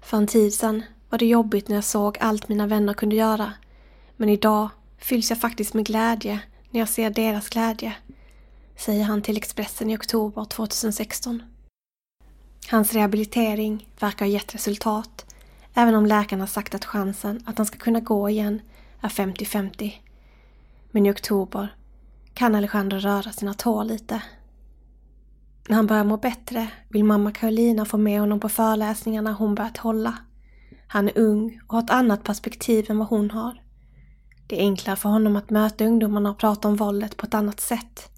För 0.00 0.16
en 0.16 0.26
tid 0.26 0.54
sedan 0.54 0.82
var 1.10 1.18
det 1.18 1.26
jobbigt 1.26 1.68
när 1.68 1.74
jag 1.74 1.84
såg 1.84 2.18
allt 2.20 2.48
mina 2.48 2.66
vänner 2.66 2.94
kunde 2.94 3.16
göra. 3.16 3.52
Men 4.16 4.28
idag 4.28 4.68
fylls 4.98 5.30
jag 5.30 5.40
faktiskt 5.40 5.74
med 5.74 5.86
glädje 5.86 6.40
när 6.70 6.80
jag 6.80 6.88
ser 6.88 7.10
deras 7.10 7.48
glädje, 7.48 7.96
säger 8.76 9.04
han 9.04 9.22
till 9.22 9.36
Expressen 9.36 9.90
i 9.90 9.96
oktober 9.96 10.44
2016. 10.44 11.42
Hans 12.70 12.92
rehabilitering 12.92 13.88
verkar 14.00 14.24
ha 14.24 14.32
gett 14.32 14.54
resultat, 14.54 15.34
även 15.74 15.94
om 15.94 16.06
läkarna 16.06 16.46
sagt 16.46 16.74
att 16.74 16.84
chansen 16.84 17.42
att 17.46 17.58
han 17.58 17.66
ska 17.66 17.78
kunna 17.78 18.00
gå 18.00 18.28
igen 18.30 18.62
är 19.00 19.08
50-50. 19.08 19.92
Men 20.90 21.06
i 21.06 21.10
oktober 21.10 21.74
kan 22.34 22.54
Alejandro 22.54 22.98
röra 22.98 23.32
sina 23.32 23.54
tår 23.54 23.84
lite. 23.84 24.22
När 25.68 25.76
han 25.76 25.86
börjar 25.86 26.04
må 26.04 26.16
bättre 26.16 26.68
vill 26.88 27.04
mamma 27.04 27.32
Carolina 27.32 27.84
få 27.84 27.98
med 27.98 28.20
honom 28.20 28.40
på 28.40 28.48
föreläsningarna 28.48 29.32
hon 29.32 29.54
börjat 29.54 29.76
hålla. 29.76 30.18
Han 30.86 31.08
är 31.08 31.18
ung 31.18 31.60
och 31.66 31.74
har 31.74 31.82
ett 31.82 31.90
annat 31.90 32.24
perspektiv 32.24 32.86
än 32.90 32.98
vad 32.98 33.08
hon 33.08 33.30
har. 33.30 33.62
Det 34.46 34.56
är 34.56 34.60
enklare 34.60 34.96
för 34.96 35.08
honom 35.08 35.36
att 35.36 35.50
möta 35.50 35.84
ungdomarna 35.84 36.30
och 36.30 36.38
prata 36.38 36.68
om 36.68 36.76
våldet 36.76 37.16
på 37.16 37.26
ett 37.26 37.34
annat 37.34 37.60
sätt. 37.60 38.10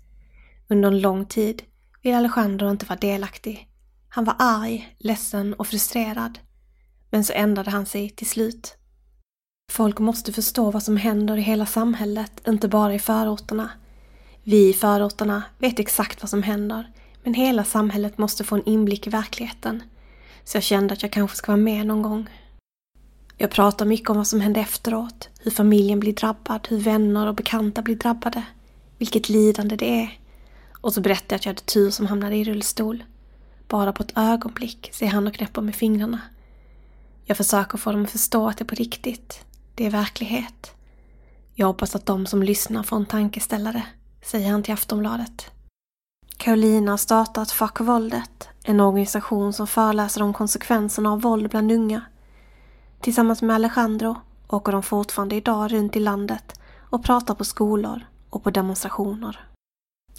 Under 0.69 0.89
en 0.89 1.01
lång 1.01 1.27
tid 1.27 1.63
vill 2.03 2.15
Alejandro 2.15 2.71
inte 2.71 2.87
vara 2.87 2.99
delaktig. 2.99 3.69
Han 4.09 4.25
var 4.25 4.37
arg, 4.39 4.97
ledsen 4.99 5.55
och 5.55 5.67
frustrerad. 5.67 6.39
Men 7.11 7.25
så 7.25 7.33
ändrade 7.33 7.71
han 7.71 7.87
sig 7.87 8.11
till 8.11 8.29
slut. 8.29 8.77
Folk 9.71 9.99
måste 9.99 10.33
förstå 10.33 10.71
vad 10.71 10.83
som 10.83 10.97
händer 10.97 11.37
i 11.37 11.41
hela 11.41 11.67
samhället, 11.67 12.49
inte 12.49 12.69
bara 12.69 12.95
i 12.95 12.99
förorterna. 12.99 13.71
Vi 14.43 14.71
i 14.71 14.73
förorterna 14.73 15.43
vet 15.59 15.79
exakt 15.79 16.23
vad 16.23 16.31
som 16.31 16.43
händer, 16.43 16.93
men 17.23 17.35
hela 17.35 17.65
samhället 17.65 18.19
måste 18.19 18.45
få 18.45 18.55
en 18.55 18.69
inblick 18.69 19.07
i 19.07 19.11
verkligheten. 19.11 19.83
Så 20.45 20.57
jag 20.57 20.65
kände 20.65 20.95
att 20.95 21.03
jag 21.03 21.13
kanske 21.13 21.37
ska 21.37 21.53
vara 21.53 21.63
med 21.63 21.87
någon 21.87 22.03
gång. 22.03 22.29
Jag 23.37 23.51
pratar 23.51 23.87
mycket 23.87 24.11
om 24.11 24.17
vad 24.17 24.27
som 24.27 24.41
hände 24.41 24.61
efteråt, 24.61 25.29
hur 25.41 25.51
familjen 25.51 26.01
blir 26.01 26.13
drabbad, 26.13 26.67
hur 26.71 26.81
vänner 26.81 27.27
och 27.27 27.35
bekanta 27.35 27.83
blir 27.83 27.97
drabbade, 27.97 28.43
vilket 28.99 29.29
lidande 29.29 29.77
det 29.77 30.03
är. 30.03 30.19
Och 30.81 30.95
så 30.95 31.01
berättar 31.01 31.35
jag 31.35 31.37
att 31.37 31.45
jag 31.45 31.51
hade 31.51 31.63
tur 31.63 31.91
som 31.91 32.07
hamnade 32.07 32.37
i 32.37 32.45
rullstol. 32.45 33.05
Bara 33.69 33.93
på 33.93 34.03
ett 34.03 34.13
ögonblick, 34.17 34.91
ser 34.93 35.07
han 35.07 35.27
och 35.27 35.35
knäpper 35.35 35.63
med 35.63 35.75
fingrarna. 35.75 36.21
Jag 37.25 37.37
försöker 37.37 37.79
få 37.79 37.93
dem 37.93 38.03
att 38.03 38.11
förstå 38.11 38.49
att 38.49 38.59
det 38.59 38.63
är 38.63 38.67
på 38.67 38.75
riktigt, 38.75 39.45
det 39.81 39.87
är 39.87 39.91
verklighet. 39.91 40.75
Jag 41.55 41.67
hoppas 41.67 41.95
att 41.97 42.07
de 42.07 42.27
som 42.27 42.43
lyssnar 42.43 42.83
får 42.83 42.97
en 42.97 43.07
tankeställare, 43.07 43.83
säger 44.23 44.51
han 44.51 44.63
till 44.63 44.75
Aftonbladet. 44.75 45.51
Carolina 46.37 46.91
har 46.91 46.97
startat 46.97 47.51
Fuck 47.51 47.81
våldet, 47.81 48.49
en 48.65 48.81
organisation 48.81 49.53
som 49.53 49.67
föreläser 49.67 50.23
om 50.23 50.33
konsekvenserna 50.33 51.13
av 51.13 51.21
våld 51.21 51.51
bland 51.51 51.73
unga. 51.73 52.03
Tillsammans 53.01 53.43
med 53.43 53.55
Alejandro 53.57 54.17
åker 54.49 54.73
de 54.73 54.83
fortfarande 54.83 55.37
idag 55.37 55.73
runt 55.73 55.97
i 55.97 56.01
landet 56.01 56.61
och 56.91 57.05
pratar 57.05 57.35
på 57.35 57.45
skolor 57.45 58.07
och 58.31 58.45
på 58.45 58.51
demonstrationer. 58.51 59.41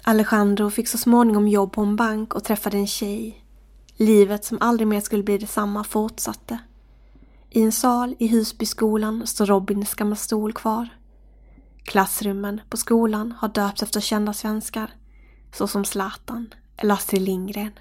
Alejandro 0.02 0.70
fick 0.70 0.88
så 0.88 0.98
småningom 0.98 1.48
jobb 1.48 1.72
på 1.72 1.80
en 1.80 1.96
bank 1.96 2.34
och 2.34 2.44
träffade 2.44 2.76
en 2.76 2.86
tjej. 2.86 3.44
Livet 3.96 4.44
som 4.44 4.58
aldrig 4.60 4.86
mer 4.88 5.00
skulle 5.00 5.22
bli 5.22 5.38
detsamma 5.38 5.84
fortsatte. 5.84 6.58
I 7.54 7.62
en 7.62 7.72
sal 7.72 8.14
i 8.18 8.28
Husbyskolan 8.28 9.26
står 9.26 9.46
Robins 9.46 9.94
gamla 9.94 10.16
stol 10.16 10.52
kvar. 10.52 10.88
Klassrummen 11.84 12.60
på 12.70 12.76
skolan 12.76 13.32
har 13.38 13.48
döpts 13.48 13.82
efter 13.82 14.00
kända 14.00 14.32
svenskar 14.32 14.90
såsom 15.54 15.84
Zlatan 15.84 16.54
eller 16.76 16.94
Astrid 16.94 17.22
Lindgren. 17.22 17.72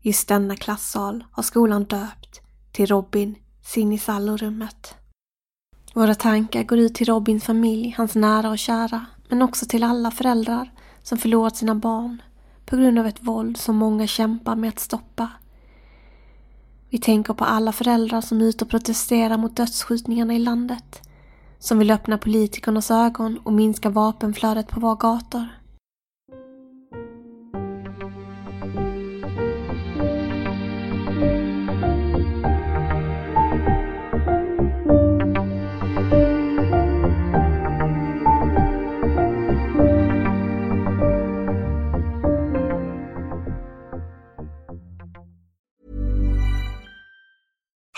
Just 0.00 0.28
denna 0.28 0.56
klassal 0.56 1.24
har 1.32 1.42
skolan 1.42 1.84
döpt 1.84 2.40
till 2.72 2.86
Robin 2.86 3.34
Sinisalo-rummet. 3.62 4.94
Våra 5.94 6.14
tankar 6.14 6.62
går 6.62 6.78
ut 6.78 6.94
till 6.94 7.06
Robins 7.06 7.44
familj, 7.44 7.94
hans 7.96 8.14
nära 8.14 8.50
och 8.50 8.58
kära, 8.58 9.06
men 9.28 9.42
också 9.42 9.66
till 9.66 9.84
alla 9.84 10.10
föräldrar 10.10 10.72
som 11.02 11.18
förlorat 11.18 11.56
sina 11.56 11.74
barn 11.74 12.22
på 12.66 12.76
grund 12.76 12.98
av 12.98 13.06
ett 13.06 13.22
våld 13.22 13.56
som 13.56 13.76
många 13.76 14.06
kämpar 14.06 14.56
med 14.56 14.68
att 14.68 14.80
stoppa. 14.80 15.28
Vi 16.92 16.98
tänker 16.98 17.34
på 17.34 17.44
alla 17.44 17.72
föräldrar 17.72 18.20
som 18.20 18.40
är 18.40 18.44
ute 18.44 18.64
och 18.64 18.70
protesterar 18.70 19.36
mot 19.36 19.56
dödsskjutningarna 19.56 20.34
i 20.34 20.38
landet, 20.38 21.08
som 21.58 21.78
vill 21.78 21.90
öppna 21.90 22.18
politikernas 22.18 22.90
ögon 22.90 23.38
och 23.44 23.52
minska 23.52 23.90
vapenflödet 23.90 24.68
på 24.68 24.80
våra 24.80 24.94
gator. 24.94 25.48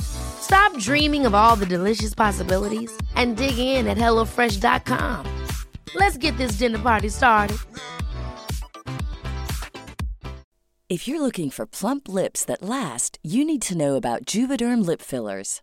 Stop 0.00 0.78
dreaming 0.78 1.26
of 1.26 1.34
all 1.34 1.56
the 1.56 1.66
delicious 1.66 2.14
possibilities 2.14 2.96
and 3.16 3.36
dig 3.36 3.58
in 3.58 3.88
at 3.88 3.96
HelloFresh.com. 3.96 5.26
Let's 5.94 6.16
get 6.16 6.36
this 6.36 6.52
dinner 6.52 6.78
party 6.78 7.08
started. 7.08 7.58
If 10.90 11.08
you're 11.08 11.20
looking 11.20 11.50
for 11.50 11.66
plump 11.66 12.08
lips 12.08 12.44
that 12.44 12.62
last, 12.62 13.18
you 13.22 13.44
need 13.44 13.62
to 13.62 13.76
know 13.76 13.96
about 13.96 14.26
Juvederm 14.26 14.86
lip 14.86 15.00
fillers. 15.00 15.62